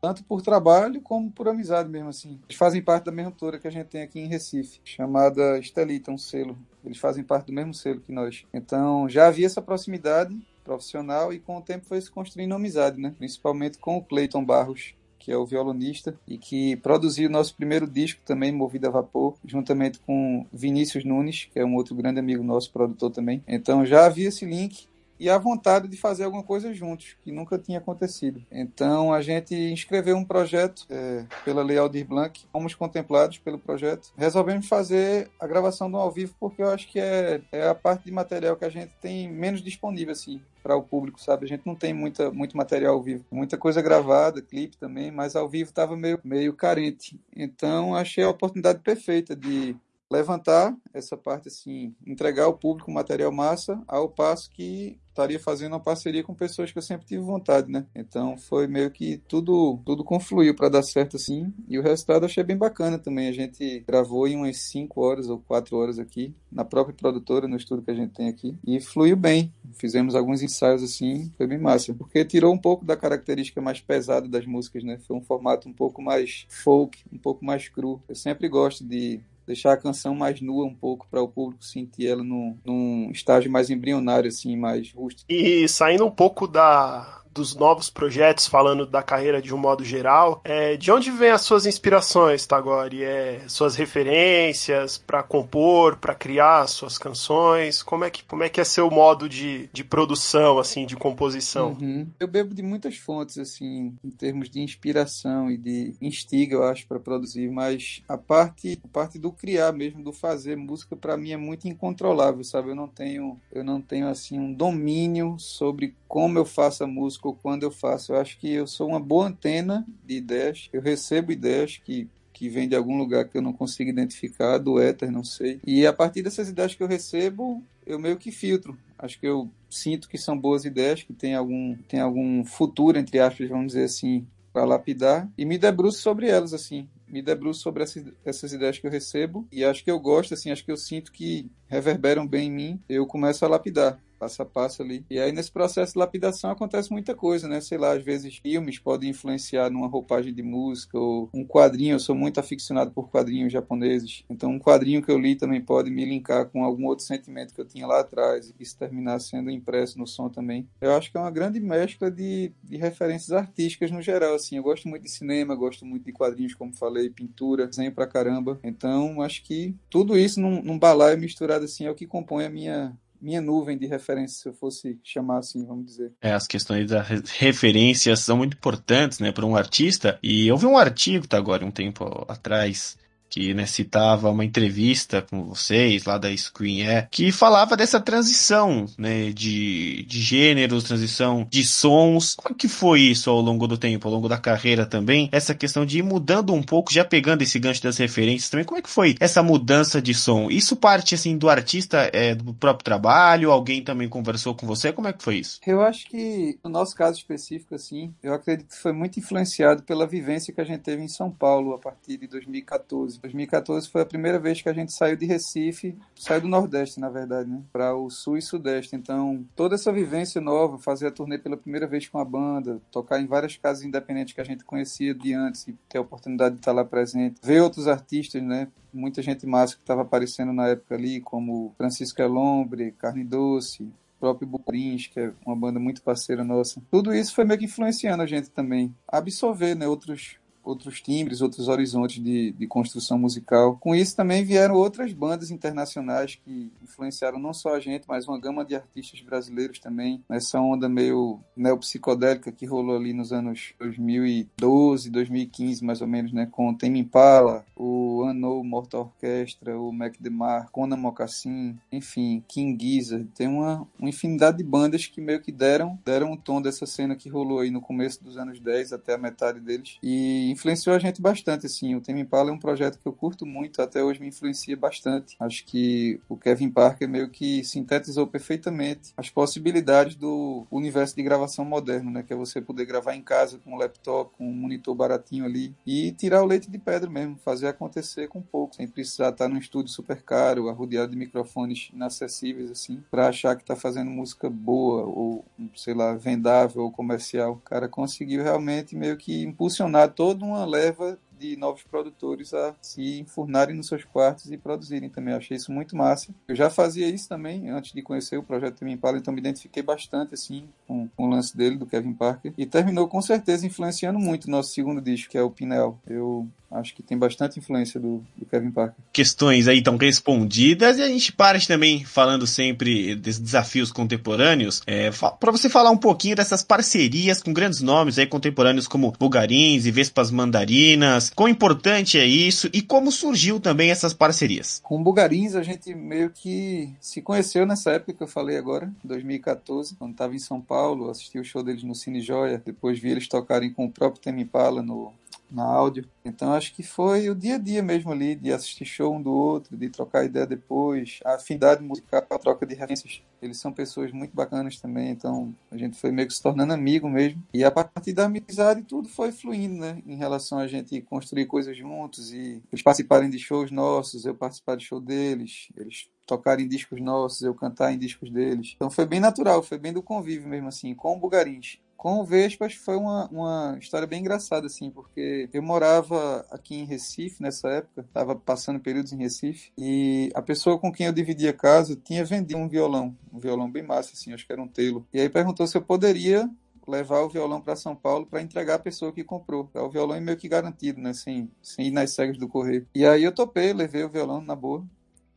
tanto 0.00 0.24
por 0.24 0.42
trabalho 0.42 1.00
como 1.00 1.30
por 1.30 1.48
amizade 1.48 1.88
mesmo 1.88 2.08
assim. 2.08 2.40
Eles 2.48 2.58
fazem 2.58 2.82
parte 2.82 3.04
da 3.04 3.12
mesma 3.12 3.32
toura 3.32 3.58
que 3.58 3.68
a 3.68 3.70
gente 3.70 3.86
tem 3.86 4.02
aqui 4.02 4.20
em 4.20 4.26
Recife, 4.26 4.80
chamada 4.84 5.58
Estelita, 5.58 6.10
um 6.10 6.18
selo. 6.18 6.56
Eles 6.84 6.98
fazem 6.98 7.24
parte 7.24 7.46
do 7.46 7.52
mesmo 7.52 7.74
selo 7.74 8.00
que 8.00 8.12
nós. 8.12 8.44
Então 8.52 9.08
já 9.08 9.26
havia 9.26 9.46
essa 9.46 9.62
proximidade 9.62 10.36
profissional 10.64 11.32
e 11.32 11.38
com 11.38 11.56
o 11.56 11.62
tempo 11.62 11.86
foi 11.86 12.00
se 12.00 12.10
construindo 12.10 12.54
amizade, 12.54 13.00
né? 13.00 13.14
Principalmente 13.18 13.78
com 13.78 13.96
o 13.96 14.02
Cleiton 14.02 14.44
Barros, 14.44 14.94
que 15.18 15.30
é 15.30 15.36
o 15.36 15.46
violonista 15.46 16.14
e 16.26 16.38
que 16.38 16.76
produziu 16.76 17.28
o 17.28 17.32
nosso 17.32 17.54
primeiro 17.54 17.86
disco 17.86 18.20
também, 18.24 18.50
Movido 18.50 18.88
a 18.88 18.90
Vapor, 18.90 19.34
juntamente 19.44 19.98
com 20.00 20.46
Vinícius 20.52 21.04
Nunes, 21.04 21.48
que 21.52 21.58
é 21.58 21.64
um 21.64 21.76
outro 21.76 21.94
grande 21.94 22.18
amigo 22.18 22.42
nosso, 22.42 22.72
produtor 22.72 23.10
também. 23.10 23.44
Então 23.46 23.84
já 23.84 24.06
havia 24.06 24.28
esse 24.28 24.44
link 24.44 24.88
e 25.20 25.28
a 25.28 25.36
vontade 25.36 25.86
de 25.86 25.98
fazer 25.98 26.24
alguma 26.24 26.42
coisa 26.42 26.72
juntos, 26.72 27.14
que 27.22 27.30
nunca 27.30 27.58
tinha 27.58 27.76
acontecido. 27.76 28.42
Então 28.50 29.12
a 29.12 29.20
gente 29.20 29.54
inscreveu 29.54 30.16
um 30.16 30.24
projeto 30.24 30.86
é, 30.88 31.26
pela 31.44 31.62
Lei 31.62 31.76
Aldir 31.76 32.06
Blanc, 32.06 32.46
fomos 32.50 32.74
contemplados 32.74 33.36
pelo 33.36 33.58
projeto. 33.58 34.12
Resolvemos 34.16 34.66
fazer 34.66 35.30
a 35.38 35.46
gravação 35.46 35.90
do 35.90 35.98
ao 35.98 36.10
vivo 36.10 36.34
porque 36.40 36.62
eu 36.62 36.70
acho 36.70 36.88
que 36.88 36.98
é, 36.98 37.42
é 37.52 37.68
a 37.68 37.74
parte 37.74 38.06
de 38.06 38.10
material 38.10 38.56
que 38.56 38.64
a 38.64 38.70
gente 38.70 38.92
tem 39.02 39.28
menos 39.28 39.62
disponível 39.62 40.12
assim 40.12 40.40
para 40.62 40.74
o 40.74 40.82
público, 40.82 41.20
sabe? 41.20 41.44
A 41.44 41.48
gente 41.48 41.66
não 41.66 41.74
tem 41.74 41.92
muita, 41.92 42.30
muito 42.30 42.56
material 42.56 42.94
ao 42.94 43.02
vivo, 43.02 43.24
muita 43.30 43.58
coisa 43.58 43.82
gravada, 43.82 44.40
clipe 44.40 44.78
também, 44.78 45.10
mas 45.10 45.36
ao 45.36 45.48
vivo 45.48 45.68
estava 45.68 45.96
meio, 45.96 46.18
meio 46.24 46.54
carente. 46.54 47.20
Então 47.36 47.94
achei 47.94 48.24
a 48.24 48.30
oportunidade 48.30 48.80
perfeita 48.80 49.36
de 49.36 49.76
levantar 50.10 50.76
essa 50.92 51.16
parte 51.16 51.48
assim, 51.48 51.94
entregar 52.04 52.44
ao 52.44 52.54
público 52.54 52.90
material 52.90 53.30
massa, 53.30 53.80
ao 53.86 54.08
passo 54.08 54.50
que 54.50 54.98
estaria 55.20 55.38
fazendo 55.38 55.72
uma 55.72 55.80
parceria 55.80 56.22
com 56.22 56.34
pessoas 56.34 56.72
que 56.72 56.78
eu 56.78 56.82
sempre 56.82 57.06
tive 57.06 57.22
vontade, 57.22 57.70
né? 57.70 57.86
Então 57.94 58.36
foi 58.36 58.66
meio 58.66 58.90
que 58.90 59.18
tudo 59.28 59.78
tudo 59.84 60.02
confluiu 60.02 60.54
para 60.54 60.68
dar 60.68 60.82
certo 60.82 61.16
assim, 61.16 61.52
e 61.68 61.78
o 61.78 61.82
resultado 61.82 62.22
eu 62.22 62.26
achei 62.26 62.42
bem 62.42 62.56
bacana 62.56 62.98
também. 62.98 63.28
A 63.28 63.32
gente 63.32 63.80
gravou 63.86 64.26
em 64.26 64.36
umas 64.36 64.58
5 64.62 65.00
horas 65.00 65.28
ou 65.28 65.38
4 65.38 65.76
horas 65.76 65.98
aqui, 65.98 66.34
na 66.50 66.64
própria 66.64 66.94
produtora, 66.94 67.46
no 67.46 67.56
estúdio 67.56 67.84
que 67.84 67.90
a 67.90 67.94
gente 67.94 68.12
tem 68.12 68.28
aqui, 68.28 68.56
e 68.66 68.80
fluiu 68.80 69.16
bem. 69.16 69.52
Fizemos 69.74 70.14
alguns 70.14 70.42
ensaios 70.42 70.82
assim, 70.82 71.30
foi 71.36 71.46
bem 71.46 71.58
massa, 71.58 71.94
porque 71.94 72.24
tirou 72.24 72.52
um 72.52 72.58
pouco 72.58 72.84
da 72.84 72.96
característica 72.96 73.60
mais 73.60 73.80
pesada 73.80 74.28
das 74.28 74.46
músicas, 74.46 74.82
né? 74.82 74.98
Foi 75.06 75.16
um 75.16 75.22
formato 75.22 75.68
um 75.68 75.72
pouco 75.72 76.02
mais 76.02 76.46
folk, 76.48 76.98
um 77.12 77.18
pouco 77.18 77.44
mais 77.44 77.68
cru. 77.68 78.02
Eu 78.08 78.14
sempre 78.14 78.48
gosto 78.48 78.84
de 78.84 79.20
deixar 79.46 79.72
a 79.72 79.76
canção 79.76 80.14
mais 80.14 80.40
nua 80.40 80.64
um 80.64 80.74
pouco 80.74 81.06
para 81.10 81.22
o 81.22 81.28
público 81.28 81.64
sentir 81.64 82.06
ela 82.06 82.22
num, 82.22 82.56
num 82.64 83.10
estágio 83.10 83.50
mais 83.50 83.70
embrionário, 83.70 84.28
assim, 84.28 84.56
mais 84.56 84.92
rústico. 84.92 85.30
E 85.30 85.68
saindo 85.68 86.06
um 86.06 86.10
pouco 86.10 86.46
da, 86.46 87.19
dos 87.40 87.56
novos 87.56 87.88
projetos, 87.88 88.46
falando 88.46 88.84
da 88.84 89.02
carreira 89.02 89.40
de 89.40 89.54
um 89.54 89.56
modo 89.56 89.82
geral, 89.82 90.42
é, 90.44 90.76
de 90.76 90.92
onde 90.92 91.10
vêm 91.10 91.30
as 91.30 91.40
suas 91.40 91.64
inspirações, 91.64 92.46
Tagore? 92.46 93.02
É, 93.02 93.40
suas 93.48 93.74
referências 93.76 94.98
para 94.98 95.22
compor, 95.22 95.96
para 95.96 96.14
criar 96.14 96.66
suas 96.66 96.98
canções? 96.98 97.82
Como 97.82 98.04
é 98.04 98.10
que, 98.10 98.22
como 98.24 98.42
é, 98.42 98.50
que 98.50 98.60
é 98.60 98.64
seu 98.64 98.90
modo 98.90 99.26
de, 99.26 99.70
de 99.72 99.82
produção, 99.82 100.58
assim, 100.58 100.84
de 100.84 100.96
composição? 100.96 101.76
Uhum. 101.80 102.06
Eu 102.20 102.28
bebo 102.28 102.54
de 102.54 102.62
muitas 102.62 102.98
fontes, 102.98 103.38
assim, 103.38 103.94
em 104.04 104.10
termos 104.10 104.50
de 104.50 104.60
inspiração 104.60 105.50
e 105.50 105.56
de 105.56 105.94
instiga, 106.00 106.56
eu 106.56 106.64
acho, 106.64 106.86
para 106.86 107.00
produzir, 107.00 107.50
mas 107.50 108.02
a 108.06 108.18
parte, 108.18 108.78
a 108.84 108.88
parte 108.88 109.18
do 109.18 109.32
criar 109.32 109.72
mesmo, 109.72 110.04
do 110.04 110.12
fazer 110.12 110.56
música, 110.56 110.94
para 110.94 111.16
mim 111.16 111.32
é 111.32 111.38
muito 111.38 111.66
incontrolável, 111.66 112.44
sabe? 112.44 112.68
Eu 112.68 112.74
não 112.74 112.88
tenho, 112.88 113.40
eu 113.50 113.64
não 113.64 113.80
tenho, 113.80 114.08
assim, 114.08 114.38
um 114.38 114.52
domínio 114.52 115.36
sobre 115.38 115.94
como 116.06 116.38
eu 116.38 116.44
faço 116.44 116.82
a 116.82 116.88
música 116.88 117.28
quando 117.34 117.62
eu 117.62 117.70
faço. 117.70 118.12
Eu 118.12 118.20
acho 118.20 118.38
que 118.38 118.52
eu 118.52 118.66
sou 118.66 118.88
uma 118.88 119.00
boa 119.00 119.28
antena 119.28 119.86
de 120.04 120.16
ideias. 120.16 120.68
Eu 120.72 120.80
recebo 120.80 121.32
ideias 121.32 121.76
que 121.76 122.08
que 122.40 122.48
vem 122.48 122.66
de 122.66 122.74
algum 122.74 122.96
lugar 122.96 123.28
que 123.28 123.36
eu 123.36 123.42
não 123.42 123.52
consigo 123.52 123.90
identificar, 123.90 124.56
do 124.56 124.80
éter, 124.80 125.12
não 125.12 125.22
sei. 125.22 125.60
E 125.62 125.86
a 125.86 125.92
partir 125.92 126.22
dessas 126.22 126.48
ideias 126.48 126.74
que 126.74 126.82
eu 126.82 126.86
recebo, 126.86 127.62
eu 127.86 127.98
meio 127.98 128.16
que 128.16 128.32
filtro. 128.32 128.78
Acho 128.98 129.20
que 129.20 129.28
eu 129.28 129.50
sinto 129.68 130.08
que 130.08 130.16
são 130.16 130.38
boas 130.38 130.64
ideias, 130.64 131.02
que 131.02 131.12
tem 131.12 131.34
algum, 131.34 131.76
tem 131.86 132.00
algum 132.00 132.42
futuro, 132.42 132.98
entre 132.98 133.18
aspas, 133.18 133.46
vamos 133.46 133.66
dizer 133.66 133.84
assim, 133.84 134.26
para 134.54 134.64
lapidar, 134.64 135.28
e 135.36 135.44
me 135.44 135.58
debruço 135.58 135.98
sobre 135.98 136.28
elas, 136.30 136.54
assim. 136.54 136.88
Me 137.06 137.20
debruço 137.20 137.60
sobre 137.60 137.84
essas 138.24 138.52
ideias 138.54 138.78
que 138.78 138.86
eu 138.86 138.90
recebo, 138.90 139.46
e 139.52 139.62
acho 139.62 139.84
que 139.84 139.90
eu 139.90 140.00
gosto, 140.00 140.32
assim, 140.32 140.50
acho 140.50 140.64
que 140.64 140.72
eu 140.72 140.78
sinto 140.78 141.12
que 141.12 141.46
reverberam 141.68 142.26
bem 142.26 142.48
em 142.48 142.52
mim, 142.52 142.80
eu 142.88 143.06
começo 143.06 143.44
a 143.44 143.48
lapidar 143.48 144.00
passo 144.20 144.42
a 144.42 144.44
passo 144.44 144.82
ali. 144.82 145.02
E 145.08 145.18
aí 145.18 145.32
nesse 145.32 145.50
processo 145.50 145.94
de 145.94 145.98
lapidação 145.98 146.50
acontece 146.50 146.92
muita 146.92 147.14
coisa, 147.14 147.48
né? 147.48 147.60
Sei 147.62 147.78
lá, 147.78 147.92
às 147.92 148.04
vezes 148.04 148.36
filmes 148.36 148.78
podem 148.78 149.08
influenciar 149.08 149.70
numa 149.70 149.88
roupagem 149.88 150.34
de 150.34 150.42
música 150.42 150.98
ou 150.98 151.30
um 151.32 151.42
quadrinho. 151.42 151.94
Eu 151.94 151.98
sou 151.98 152.14
muito 152.14 152.38
aficionado 152.38 152.90
por 152.90 153.08
quadrinhos 153.08 153.50
japoneses. 153.50 154.22
Então 154.28 154.50
um 154.50 154.58
quadrinho 154.58 155.02
que 155.02 155.10
eu 155.10 155.18
li 155.18 155.34
também 155.34 155.60
pode 155.60 155.90
me 155.90 156.04
linkar 156.04 156.46
com 156.50 156.62
algum 156.62 156.84
outro 156.84 157.04
sentimento 157.04 157.54
que 157.54 157.60
eu 157.60 157.64
tinha 157.64 157.86
lá 157.86 158.00
atrás 158.00 158.50
e 158.50 158.54
isso 158.60 158.76
terminar 158.76 159.18
sendo 159.20 159.50
impresso 159.50 159.98
no 159.98 160.06
som 160.06 160.28
também. 160.28 160.68
Eu 160.80 160.94
acho 160.94 161.10
que 161.10 161.16
é 161.16 161.20
uma 161.20 161.30
grande 161.30 161.58
mescla 161.58 162.10
de, 162.10 162.52
de 162.62 162.76
referências 162.76 163.32
artísticas 163.32 163.90
no 163.90 164.02
geral, 164.02 164.34
assim. 164.34 164.58
Eu 164.58 164.62
gosto 164.62 164.86
muito 164.86 165.04
de 165.04 165.10
cinema, 165.10 165.54
gosto 165.54 165.86
muito 165.86 166.04
de 166.04 166.12
quadrinhos, 166.12 166.54
como 166.54 166.76
falei, 166.76 167.08
pintura, 167.08 167.66
desenho 167.66 167.92
pra 167.92 168.06
caramba. 168.06 168.60
Então 168.62 169.22
acho 169.22 169.42
que 169.42 169.74
tudo 169.88 170.18
isso 170.18 170.40
num, 170.40 170.62
num 170.62 170.78
balaio 170.78 171.18
misturado 171.18 171.64
assim 171.64 171.86
é 171.86 171.90
o 171.90 171.94
que 171.94 172.06
compõe 172.06 172.44
a 172.44 172.50
minha 172.50 172.98
minha 173.20 173.40
nuvem 173.40 173.76
de 173.76 173.86
referência, 173.86 174.42
se 174.42 174.48
eu 174.48 174.54
fosse 174.54 174.98
chamar 175.02 175.38
assim, 175.38 175.64
vamos 175.64 175.86
dizer. 175.86 176.12
É, 176.20 176.32
as 176.32 176.46
questões 176.46 176.88
das 176.88 177.08
referências 177.38 178.20
são 178.20 178.36
muito 178.36 178.56
importantes, 178.56 179.18
né, 179.18 179.32
para 179.32 179.46
um 179.46 179.56
artista. 179.56 180.18
E 180.22 180.48
eu 180.48 180.56
vi 180.56 180.66
um 180.66 180.78
artigo, 180.78 181.28
tá 181.28 181.36
agora, 181.36 181.64
um 181.64 181.70
tempo 181.70 182.24
atrás, 182.28 182.96
que 183.30 183.54
né, 183.54 183.64
citava 183.64 184.28
uma 184.30 184.44
entrevista 184.44 185.22
com 185.22 185.44
vocês 185.44 186.04
lá 186.04 186.18
da 186.18 186.36
Screen 186.36 186.82
Air, 186.82 187.08
que 187.10 187.30
falava 187.30 187.76
dessa 187.76 188.00
transição 188.00 188.86
né, 188.98 189.30
de, 189.30 190.02
de 190.02 190.20
gêneros, 190.20 190.84
transição 190.84 191.46
de 191.48 191.64
sons. 191.64 192.34
Como 192.34 192.54
que 192.54 192.68
foi 192.68 193.00
isso 193.02 193.30
ao 193.30 193.40
longo 193.40 193.66
do 193.68 193.78
tempo, 193.78 194.08
ao 194.08 194.14
longo 194.14 194.28
da 194.28 194.36
carreira 194.36 194.84
também? 194.84 195.28
Essa 195.32 195.54
questão 195.54 195.86
de 195.86 195.98
ir 195.98 196.02
mudando 196.02 196.52
um 196.52 196.62
pouco, 196.62 196.92
já 196.92 197.04
pegando 197.04 197.42
esse 197.42 197.58
gancho 197.58 197.82
das 197.82 197.96
referências 197.96 198.50
também. 198.50 198.66
Como 198.66 198.78
é 198.78 198.82
que 198.82 198.90
foi 198.90 199.14
essa 199.20 199.42
mudança 199.42 200.02
de 200.02 200.12
som? 200.12 200.50
Isso 200.50 200.74
parte 200.74 201.14
assim 201.14 201.38
do 201.38 201.48
artista, 201.48 202.10
é, 202.12 202.34
do 202.34 202.52
próprio 202.52 202.84
trabalho? 202.84 203.52
Alguém 203.52 203.82
também 203.82 204.08
conversou 204.08 204.54
com 204.54 204.66
você? 204.66 204.92
Como 204.92 205.06
é 205.06 205.12
que 205.12 205.22
foi 205.22 205.36
isso? 205.36 205.60
Eu 205.64 205.82
acho 205.82 206.08
que 206.08 206.58
no 206.64 206.70
nosso 206.70 206.96
caso 206.96 207.18
específico, 207.18 207.74
assim, 207.74 208.12
eu 208.22 208.34
acredito 208.34 208.68
que 208.68 208.76
foi 208.76 208.92
muito 208.92 209.20
influenciado 209.20 209.82
pela 209.82 210.06
vivência 210.06 210.52
que 210.52 210.60
a 210.60 210.64
gente 210.64 210.80
teve 210.80 211.02
em 211.02 211.08
São 211.08 211.30
Paulo 211.30 211.74
a 211.74 211.78
partir 211.78 212.16
de 212.16 212.26
2014. 212.26 213.19
2014 213.20 213.88
foi 213.88 214.02
a 214.02 214.06
primeira 214.06 214.38
vez 214.38 214.60
que 214.60 214.68
a 214.68 214.72
gente 214.72 214.92
saiu 214.92 215.16
de 215.16 215.26
Recife, 215.26 215.96
saiu 216.14 216.42
do 216.42 216.48
Nordeste, 216.48 217.00
na 217.00 217.08
verdade, 217.08 217.48
né? 217.48 217.62
Para 217.72 217.94
o 217.94 218.10
Sul 218.10 218.36
e 218.36 218.42
Sudeste. 218.42 218.96
Então, 218.96 219.44
toda 219.54 219.74
essa 219.74 219.92
vivência 219.92 220.40
nova, 220.40 220.78
fazer 220.78 221.06
a 221.06 221.10
turnê 221.10 221.38
pela 221.38 221.56
primeira 221.56 221.86
vez 221.86 222.08
com 222.08 222.18
a 222.18 222.24
banda, 222.24 222.80
tocar 222.90 223.20
em 223.20 223.26
várias 223.26 223.56
casas 223.56 223.84
independentes 223.84 224.34
que 224.34 224.40
a 224.40 224.44
gente 224.44 224.64
conhecia 224.64 225.14
de 225.14 225.34
antes 225.34 225.68
e 225.68 225.72
ter 225.88 225.98
a 225.98 226.02
oportunidade 226.02 226.54
de 226.54 226.60
estar 226.60 226.72
lá 226.72 226.84
presente, 226.84 227.40
ver 227.42 227.60
outros 227.62 227.86
artistas, 227.86 228.42
né? 228.42 228.68
Muita 228.92 229.22
gente 229.22 229.46
massa 229.46 229.76
que 229.76 229.82
estava 229.82 230.02
aparecendo 230.02 230.52
na 230.52 230.68
época 230.68 230.94
ali, 230.94 231.20
como 231.20 231.72
Francisco 231.76 232.20
Elombre, 232.20 232.92
Carne 232.92 233.24
Doce, 233.24 233.88
próprio 234.20 234.46
Bucarins, 234.46 235.06
que 235.06 235.18
é 235.18 235.32
uma 235.46 235.56
banda 235.56 235.80
muito 235.80 236.02
parceira 236.02 236.44
nossa. 236.44 236.82
Tudo 236.90 237.14
isso 237.14 237.34
foi 237.34 237.44
meio 237.44 237.58
que 237.58 237.64
influenciando 237.64 238.22
a 238.22 238.26
gente 238.26 238.50
também. 238.50 238.94
Absorver, 239.08 239.74
né, 239.74 239.88
outros 239.88 240.39
outros 240.62 241.00
timbres, 241.00 241.40
outros 241.40 241.68
horizontes 241.68 242.22
de, 242.22 242.52
de 242.52 242.66
construção 242.66 243.18
musical. 243.18 243.76
Com 243.78 243.94
isso 243.94 244.16
também 244.16 244.44
vieram 244.44 244.74
outras 244.74 245.12
bandas 245.12 245.50
internacionais 245.50 246.36
que 246.36 246.72
influenciaram 246.82 247.38
não 247.38 247.52
só 247.52 247.74
a 247.74 247.80
gente, 247.80 248.04
mas 248.06 248.26
uma 248.26 248.38
gama 248.38 248.64
de 248.64 248.74
artistas 248.74 249.20
brasileiros 249.20 249.78
também, 249.78 250.22
nessa 250.28 250.60
onda 250.60 250.88
meio 250.88 251.40
neopsicodélica 251.56 252.52
que 252.52 252.66
rolou 252.66 252.96
ali 252.96 253.12
nos 253.12 253.32
anos 253.32 253.74
2012, 253.78 255.10
2015, 255.10 255.84
mais 255.84 256.00
ou 256.00 256.06
menos, 256.06 256.32
né, 256.32 256.46
com 256.50 256.74
Tame 256.74 256.98
Impala, 256.98 257.64
o 257.76 258.24
Unknown 258.24 258.62
Mortal 258.64 259.12
Orchestra, 259.14 259.78
o 259.78 259.92
Mac 259.92 260.14
DeMar, 260.20 260.70
Conan 260.70 260.96
Mocassin, 260.96 261.78
enfim, 261.90 262.42
King 262.46 262.78
Gizzard. 262.80 263.26
Tem 263.34 263.48
uma, 263.48 263.86
uma 263.98 264.08
infinidade 264.08 264.58
de 264.58 264.64
bandas 264.64 265.06
que 265.06 265.20
meio 265.20 265.40
que 265.40 265.52
deram, 265.52 265.98
deram 266.04 266.32
um 266.32 266.36
tom 266.36 266.60
dessa 266.60 266.86
cena 266.86 267.16
que 267.16 267.28
rolou 267.28 267.60
aí 267.60 267.70
no 267.70 267.80
começo 267.80 268.22
dos 268.22 268.36
anos 268.36 268.60
10 268.60 268.92
até 268.92 269.14
a 269.14 269.18
metade 269.18 269.60
deles. 269.60 269.98
E 270.02 270.49
influenciou 270.50 270.94
a 270.94 270.98
gente 270.98 271.20
bastante, 271.20 271.66
assim. 271.66 271.94
O 271.94 272.00
Tame 272.00 272.20
Impala 272.20 272.50
é 272.50 272.52
um 272.52 272.58
projeto 272.58 272.98
que 272.98 273.06
eu 273.06 273.12
curto 273.12 273.46
muito, 273.46 273.80
até 273.82 274.02
hoje 274.02 274.20
me 274.20 274.28
influencia 274.28 274.76
bastante. 274.76 275.36
Acho 275.38 275.64
que 275.64 276.20
o 276.28 276.36
Kevin 276.36 276.70
Parker 276.70 277.08
meio 277.08 277.28
que 277.28 277.64
sintetizou 277.64 278.26
perfeitamente 278.26 279.12
as 279.16 279.30
possibilidades 279.30 280.14
do 280.14 280.66
universo 280.70 281.14
de 281.16 281.22
gravação 281.22 281.64
moderno, 281.64 282.10
né? 282.10 282.22
Que 282.22 282.32
é 282.32 282.36
você 282.36 282.60
poder 282.60 282.84
gravar 282.84 283.14
em 283.14 283.22
casa 283.22 283.58
com 283.58 283.74
um 283.74 283.78
laptop, 283.78 284.36
com 284.36 284.48
um 284.48 284.52
monitor 284.52 284.94
baratinho 284.94 285.44
ali 285.44 285.74
e 285.86 286.12
tirar 286.12 286.42
o 286.42 286.46
leite 286.46 286.70
de 286.70 286.78
pedra 286.78 287.08
mesmo, 287.08 287.36
fazer 287.36 287.68
acontecer 287.68 288.28
com 288.28 288.40
pouco, 288.40 288.74
sem 288.74 288.86
precisar 288.86 289.30
estar 289.30 289.48
num 289.48 289.58
estúdio 289.58 289.92
super 289.92 290.22
caro, 290.22 290.68
arrodeado 290.68 291.12
de 291.12 291.18
microfones 291.18 291.90
inacessíveis, 291.92 292.70
assim, 292.70 293.02
para 293.10 293.28
achar 293.28 293.56
que 293.56 293.64
tá 293.64 293.76
fazendo 293.76 294.10
música 294.10 294.48
boa 294.48 295.04
ou, 295.04 295.44
sei 295.76 295.94
lá, 295.94 296.14
vendável 296.14 296.82
ou 296.82 296.90
comercial. 296.90 297.52
O 297.52 297.60
cara 297.60 297.88
conseguiu 297.88 298.42
realmente 298.42 298.96
meio 298.96 299.16
que 299.16 299.42
impulsionar 299.42 300.12
todo 300.12 300.44
uma 300.44 300.64
leva 300.64 301.18
de 301.38 301.49
novos 301.60 301.82
produtores 301.82 302.52
a 302.54 302.74
se 302.80 303.20
enfurnarem 303.20 303.76
nos 303.76 303.86
seus 303.86 304.04
quartos 304.04 304.50
e 304.50 304.56
produzirem 304.56 305.10
também. 305.10 305.32
Eu 305.32 305.38
achei 305.38 305.56
isso 305.56 305.70
muito 305.70 305.94
massa. 305.94 306.34
Eu 306.48 306.56
já 306.56 306.70
fazia 306.70 307.08
isso 307.08 307.28
também 307.28 307.70
antes 307.70 307.92
de 307.92 308.02
conhecer 308.02 308.36
o 308.38 308.42
projeto 308.42 308.78
Tame 308.78 308.92
Impala, 308.92 309.18
então 309.18 309.32
me 309.32 309.40
identifiquei 309.40 309.82
bastante 309.82 310.34
assim 310.34 310.64
com, 310.86 311.08
com, 311.08 311.26
o 311.26 311.30
lance 311.30 311.56
dele, 311.56 311.76
do 311.76 311.86
Kevin 311.86 312.14
Parker. 312.14 312.52
E 312.56 312.66
terminou 312.66 313.06
com 313.06 313.20
certeza 313.20 313.66
influenciando 313.66 314.18
muito 314.18 314.46
o 314.46 314.50
nosso 314.50 314.72
segundo 314.72 315.00
disco, 315.00 315.30
que 315.30 315.38
é 315.38 315.42
o 315.42 315.50
Pinel. 315.50 315.98
Eu 316.06 316.48
acho 316.70 316.94
que 316.94 317.02
tem 317.02 317.18
bastante 317.18 317.58
influência 317.58 317.98
do, 317.98 318.24
do, 318.36 318.46
Kevin 318.46 318.70
Parker. 318.70 318.94
Questões 319.12 319.66
aí 319.66 319.78
estão 319.78 319.96
respondidas 319.96 320.98
e 320.98 321.02
a 321.02 321.08
gente 321.08 321.32
parte 321.32 321.66
também 321.66 322.04
falando 322.04 322.46
sempre 322.46 323.16
desses 323.16 323.40
desafios 323.40 323.90
contemporâneos. 323.90 324.82
É, 324.86 325.10
para 325.10 325.50
você 325.50 325.68
falar 325.68 325.90
um 325.90 325.96
pouquinho 325.96 326.36
dessas 326.36 326.62
parcerias 326.62 327.42
com 327.42 327.52
grandes 327.52 327.80
nomes 327.80 328.18
aí 328.18 328.26
contemporâneos 328.26 328.86
como 328.86 329.12
Bugarins 329.18 329.84
e 329.84 329.90
Vespas 329.90 330.30
Mandarinas. 330.30 331.30
Quão 331.34 331.48
importante 331.50 332.18
é 332.18 332.24
isso 332.24 332.68
e 332.72 332.80
como 332.80 333.12
surgiu 333.12 333.60
também 333.60 333.90
essas 333.90 334.14
parcerias? 334.14 334.80
Com 334.82 335.02
Bugarins 335.02 335.54
a 335.54 335.62
gente 335.62 335.94
meio 335.94 336.30
que 336.30 336.92
se 337.00 337.20
conheceu 337.20 337.66
nessa 337.66 337.92
época 337.92 338.14
que 338.14 338.22
eu 338.22 338.28
falei 338.28 338.56
agora, 338.56 338.90
2014, 339.04 339.96
quando 339.96 340.12
estava 340.12 340.34
em 340.34 340.38
São 340.38 340.60
Paulo, 340.60 341.10
assisti 341.10 341.38
o 341.38 341.44
show 341.44 341.62
deles 341.62 341.82
no 341.82 341.94
Cine 341.94 342.20
Joia, 342.20 342.62
depois 342.64 342.98
vi 342.98 343.10
eles 343.10 343.28
tocarem 343.28 343.72
com 343.72 343.84
o 343.84 343.90
próprio 343.90 344.22
Temi 344.22 344.44
Pala 344.44 344.82
no 344.82 345.12
na 345.50 345.64
áudio. 345.64 346.08
Então 346.24 346.52
acho 346.52 346.74
que 346.74 346.82
foi 346.82 347.28
o 347.30 347.34
dia 347.34 347.56
a 347.56 347.58
dia 347.58 347.82
mesmo 347.82 348.12
ali, 348.12 348.34
de 348.34 348.52
assistir 348.52 348.84
show 348.84 349.14
um 349.14 349.22
do 349.22 349.32
outro, 349.32 349.76
de 349.76 349.88
trocar 349.88 350.24
ideia 350.24 350.46
depois, 350.46 351.20
a 351.24 351.34
afinidade 351.34 351.82
musical, 351.82 352.24
a 352.30 352.38
troca 352.38 352.66
de 352.66 352.74
referências. 352.74 353.22
Eles 353.40 353.58
são 353.58 353.72
pessoas 353.72 354.12
muito 354.12 354.34
bacanas 354.34 354.78
também, 354.78 355.10
então 355.10 355.54
a 355.70 355.76
gente 355.76 355.98
foi 355.98 356.12
meio 356.12 356.28
que 356.28 356.34
se 356.34 356.42
tornando 356.42 356.72
amigo 356.72 357.08
mesmo. 357.08 357.42
E 357.54 357.64
a 357.64 357.70
partir 357.70 358.12
da 358.12 358.26
amizade 358.26 358.82
tudo 358.82 359.08
foi 359.08 359.32
fluindo, 359.32 359.80
né? 359.80 360.02
Em 360.06 360.16
relação 360.16 360.58
a 360.58 360.66
gente 360.66 361.00
construir 361.02 361.46
coisas 361.46 361.76
juntos 361.76 362.32
e 362.32 362.62
eles 362.70 362.82
participarem 362.82 363.30
de 363.30 363.38
shows 363.38 363.70
nossos, 363.70 364.24
eu 364.24 364.34
participar 364.34 364.76
de 364.76 364.84
show 364.84 365.00
deles, 365.00 365.68
eles 365.76 366.08
tocarem 366.26 366.68
discos 366.68 367.00
nossos, 367.00 367.42
eu 367.42 367.54
cantar 367.54 367.92
em 367.92 367.98
discos 367.98 368.30
deles. 368.30 368.74
Então 368.76 368.90
foi 368.90 369.04
bem 369.04 369.18
natural, 369.18 369.62
foi 369.62 369.78
bem 369.78 369.92
do 369.92 370.02
convívio 370.02 370.48
mesmo 370.48 370.68
assim, 370.68 370.94
com 370.94 371.16
o 371.16 371.18
Bugarins. 371.18 371.80
Com 372.00 372.18
o 372.18 372.24
Vespas 372.24 372.72
foi 372.72 372.96
uma, 372.96 373.28
uma 373.28 373.76
história 373.78 374.06
bem 374.06 374.20
engraçada, 374.20 374.66
assim, 374.66 374.90
porque 374.90 375.50
eu 375.52 375.62
morava 375.62 376.46
aqui 376.50 376.74
em 376.74 376.86
Recife 376.86 377.42
nessa 377.42 377.68
época, 377.68 378.00
estava 378.00 378.34
passando 378.34 378.80
períodos 378.80 379.12
em 379.12 379.18
Recife, 379.18 379.70
e 379.76 380.30
a 380.34 380.40
pessoa 380.40 380.78
com 380.78 380.90
quem 380.90 381.04
eu 381.04 381.12
dividia 381.12 381.52
casa 381.52 381.94
tinha 381.94 382.24
vendido 382.24 382.58
um 382.58 382.66
violão, 382.66 383.14
um 383.30 383.38
violão 383.38 383.70
bem 383.70 383.82
massa, 383.82 384.12
assim, 384.14 384.32
acho 384.32 384.46
que 384.46 384.52
era 384.54 384.62
um 384.62 384.66
telo. 384.66 385.06
E 385.12 385.20
aí 385.20 385.28
perguntou 385.28 385.66
se 385.66 385.76
eu 385.76 385.82
poderia 385.82 386.48
levar 386.88 387.20
o 387.20 387.28
violão 387.28 387.60
para 387.60 387.76
São 387.76 387.94
Paulo 387.94 388.24
para 388.24 388.40
entregar 388.40 388.76
a 388.76 388.78
pessoa 388.78 389.12
que 389.12 389.22
comprou. 389.22 389.70
É 389.74 389.80
o 389.82 389.90
violão 389.90 390.16
é 390.16 390.20
meio 390.20 390.38
que 390.38 390.48
garantido, 390.48 391.02
né? 391.02 391.12
Sem, 391.12 391.50
sem 391.62 391.88
ir 391.88 391.90
nas 391.90 392.12
cegas 392.12 392.38
do 392.38 392.48
correio. 392.48 392.86
E 392.94 393.04
aí 393.04 393.22
eu 393.22 393.32
topei, 393.32 393.74
levei 393.74 394.04
o 394.04 394.08
violão 394.08 394.40
na 394.40 394.56
boa. 394.56 394.86